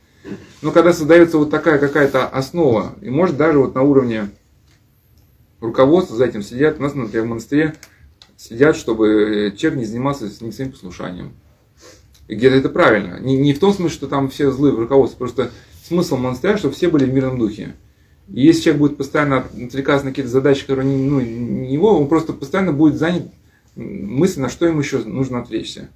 [0.61, 4.29] Но когда создается вот такая какая-то основа, и может даже вот на уровне
[5.61, 7.75] руководства за этим следят, у нас, например, в монастыре
[8.37, 11.33] следят, чтобы человек не занимался не своим послушанием.
[12.27, 13.19] И где-то это правильно.
[13.19, 15.51] Не, не в том смысле, что там все злые в руководстве, просто
[15.87, 17.75] смысл монастыря, чтобы все были в мирном духе.
[18.27, 22.07] И если человек будет постоянно отвлекаться на какие-то задачи, которые не, ну, не его, он
[22.07, 23.27] просто постоянно будет занят
[23.75, 25.89] мысль, на что ему еще нужно отвлечься.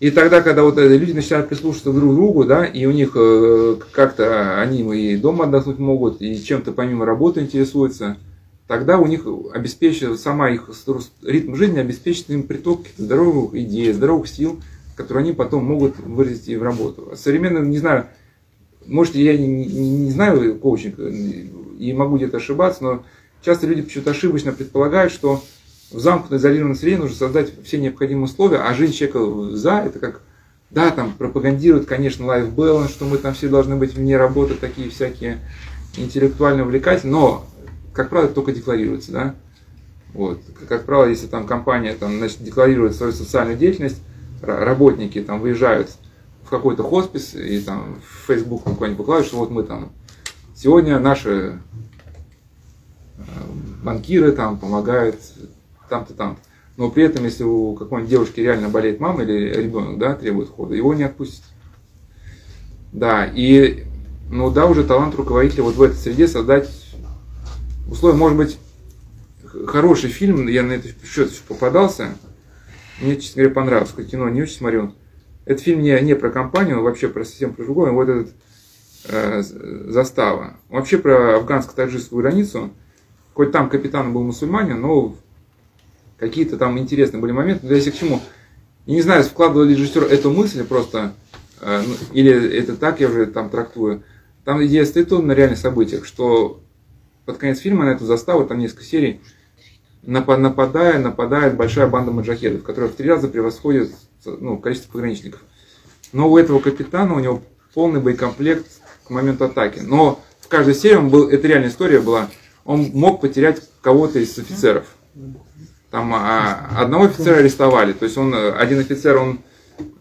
[0.00, 3.76] И тогда, когда вот люди начинают прислушиваться друг к другу, да, и у них э,
[3.92, 8.18] как-то они и дома отдохнуть могут, и чем-то помимо работы интересуются,
[8.66, 10.68] тогда у них обеспечивается, сама их
[11.22, 14.60] ритм жизни обеспечит им приток здоровых идей, здоровых сил,
[14.96, 17.10] которые они потом могут выразить и в работу.
[17.12, 18.06] А современно, не знаю,
[18.86, 23.04] может, я не, не, не знаю коучинг и могу где-то ошибаться, но
[23.42, 25.42] часто люди почему-то ошибочно предполагают, что
[25.94, 30.20] в замкнутой изолированной среде нужно создать все необходимые условия, а жизнь человека за, это как,
[30.70, 34.90] да, там пропагандируют, конечно, life balance, что мы там все должны быть вне работы, такие
[34.90, 35.38] всякие
[35.96, 37.46] интеллектуально увлекательные, но,
[37.92, 39.34] как правило, только декларируется, да.
[40.12, 40.40] Вот.
[40.68, 44.00] Как правило, если там компания там, значит, декларирует свою социальную деятельность,
[44.42, 45.90] работники там выезжают
[46.44, 49.92] в какой-то хоспис и там в Facebook какой-нибудь выкладывают, что вот мы там
[50.54, 51.58] сегодня наши
[53.16, 53.22] э,
[53.82, 55.16] банкиры там помогают
[55.88, 56.38] там-то, там
[56.76, 60.74] Но при этом, если у какой-нибудь девушки реально болеет мама или ребенок, да, требует хода,
[60.74, 61.44] его не отпустят.
[62.92, 63.84] Да, и,
[64.30, 66.70] ну да, уже талант руководителя вот в этой среде создать
[67.88, 68.58] условия, может быть,
[69.66, 72.16] хороший фильм, я на это счет попадался,
[73.00, 74.94] мне, честно говоря, понравился, как кино не очень смотрю.
[75.44, 78.34] Этот фильм не, не про компанию, вообще про совсем про другое, вот этот
[79.08, 80.56] э, застава.
[80.68, 82.70] Вообще про афганско-таджикскую границу.
[83.34, 85.16] Хоть там капитан был мусульманин, но
[86.18, 87.66] какие-то там интересные были моменты.
[87.66, 88.20] Но если к чему?
[88.86, 91.14] Я не знаю, вкладывал ли режиссер эту мысль просто,
[91.60, 94.02] э, ну, или это так я уже там трактую.
[94.44, 96.60] Там идея стоит на реальных событиях, что
[97.24, 99.20] под конец фильма на эту заставу, там несколько серий,
[100.02, 103.92] нападая, нападает большая банда маджахедов, которая в три раза превосходит
[104.24, 105.40] ну, количество пограничников.
[106.12, 107.42] Но у этого капитана, у него
[107.72, 108.66] полный боекомплект
[109.06, 109.80] к моменту атаки.
[109.80, 112.28] Но в каждой серии он был, это реальная история была,
[112.64, 114.86] он мог потерять кого-то из офицеров.
[115.94, 117.92] Там а, одного офицера арестовали.
[117.92, 119.38] То есть он, один офицер, он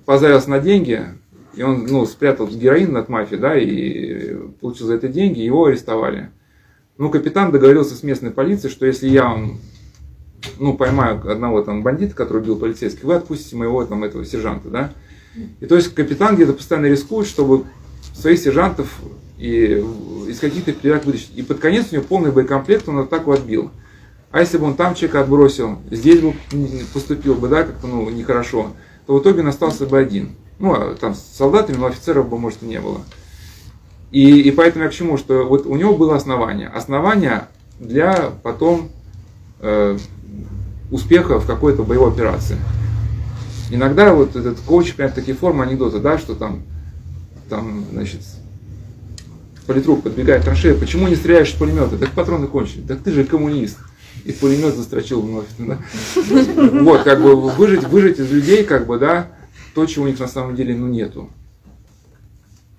[0.06, 1.06] позарился на деньги,
[1.54, 6.32] и он ну, спрятал героин от мафии, да, и получил за это деньги, его арестовали.
[6.98, 9.60] Ну, капитан договорился с местной полицией, что если я вам,
[10.58, 14.94] ну, поймаю одного там бандита, который убил полицейских, вы отпустите моего там этого сержанта, да.
[15.60, 17.66] И то есть капитан где-то постоянно рискует, чтобы
[18.16, 19.00] своих сержантов
[19.38, 19.86] и
[20.28, 21.34] из каких-то передач вытащить.
[21.36, 23.70] И под конец у него полный боекомплект, он атаку отбил.
[24.34, 26.34] А если бы он там человека отбросил, здесь бы
[26.92, 28.72] поступил бы, да, как-то, ну, нехорошо,
[29.06, 30.32] то в итоге он остался бы один.
[30.58, 33.02] Ну, а там с солдатами, но офицеров бы, может, и не было.
[34.12, 36.68] И, и поэтому я к чему, что вот у него было основание.
[36.68, 37.44] Основание
[37.80, 38.90] для потом
[39.60, 40.00] э,
[40.90, 42.58] успеха в какой-то боевой операции.
[43.70, 46.64] Иногда вот этот коуч прям такие формы анекдота, да, что там,
[47.50, 48.22] там, значит,
[49.68, 52.00] политрук подбегает к траншею, почему не стреляешь из пулемета?
[52.00, 52.88] Так патроны кончились.
[52.88, 53.78] Так ты же коммунист.
[54.26, 55.48] И пулемет застрочил вновь.
[55.58, 55.80] Да?
[56.16, 59.28] Вот, как бы выжить, выжить из людей, как бы, да,
[59.76, 61.30] то, чего у них на самом деле, ну, нету.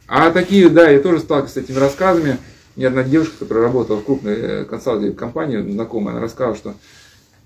[0.07, 2.39] А такие, да, я тоже сталкивался с этими рассказами.
[2.77, 6.75] Ни одна девушка, которая работала в крупной э, консалтинговой компании, знакомая, она рассказывала, что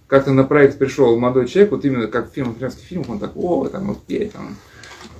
[0.06, 3.32] как-то на проект пришел молодой человек, вот именно как в фильмах, итальянских фильмах, он так,
[3.36, 4.56] о, там, вот пей, там.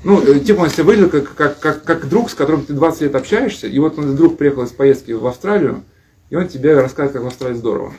[0.04, 3.02] Ну, э, типа он себя выглядел как, как, как, как друг, с которым ты 20
[3.02, 5.82] лет общаешься, и вот он друг приехал из поездки в Австралию,
[6.30, 7.92] и он тебе рассказывает, как в Австралии здорово.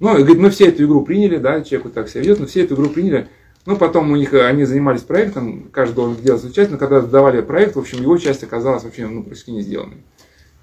[0.00, 2.46] Ну, и говорит, мы все эту игру приняли, да, человек вот так себя ведет, мы
[2.46, 3.28] все эту игру приняли.
[3.66, 7.76] Ну, потом у них, э, они занимались проектом, каждый должен делать замечательно, когда сдавали проект,
[7.76, 9.98] в общем, его часть оказалась вообще, ну, практически не сделанной.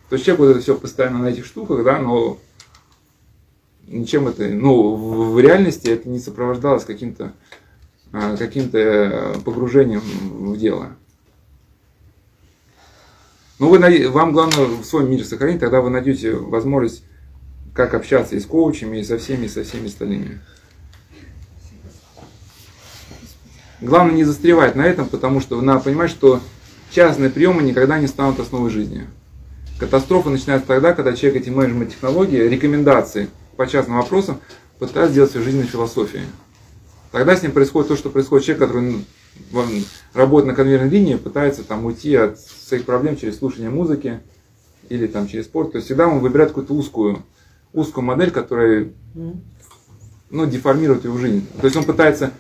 [0.10, 2.38] То есть человек вот это все постоянно на этих штуках, да, но
[3.88, 7.34] ничем это, ну, в, в реальности это не сопровождалось каким-то
[8.14, 10.98] а, каким-то погружением в дело.
[13.58, 17.06] Ну, вы, вам главное в своем мире сохранить, тогда вы найдете возможность,
[17.74, 20.42] как общаться и с коучами, и со всеми, и со всеми остальными.
[23.80, 26.40] Главное не застревать на этом, потому что надо понимать, что
[26.92, 29.08] частные приемы никогда не станут основой жизни.
[29.80, 34.40] Катастрофа начинается тогда, когда человек эти менеджмент технологии, рекомендации по частным вопросам
[34.78, 36.26] пытается сделать свою жизненной философией.
[37.12, 39.04] Тогда с ним происходит то, что происходит человек, который
[39.52, 39.66] ну,
[40.14, 44.20] работает на конвейерной линии, пытается там уйти от своих проблем через слушание музыки
[44.90, 45.72] или там через спорт.
[45.72, 47.24] То есть всегда он выбирает какую-то узкую,
[47.74, 48.90] узкую модель, которая
[50.30, 51.46] ну, деформирует его жизнь.
[51.60, 52.32] То есть он пытается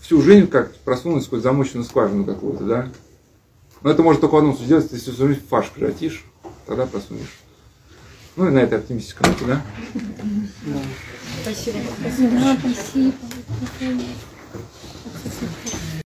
[0.00, 2.88] всю жизнь как просунуть сквозь замоченную скважину какую-то, да.
[3.82, 6.24] Но это может только в одном случае сделать, если всю жизнь фарш превратишь,
[6.66, 7.38] тогда просунешь.
[8.36, 9.62] Ну и на этой оптимистической ноте, да?
[11.42, 11.78] Спасибо.
[12.00, 12.32] Спасибо.
[12.60, 13.12] спасибо.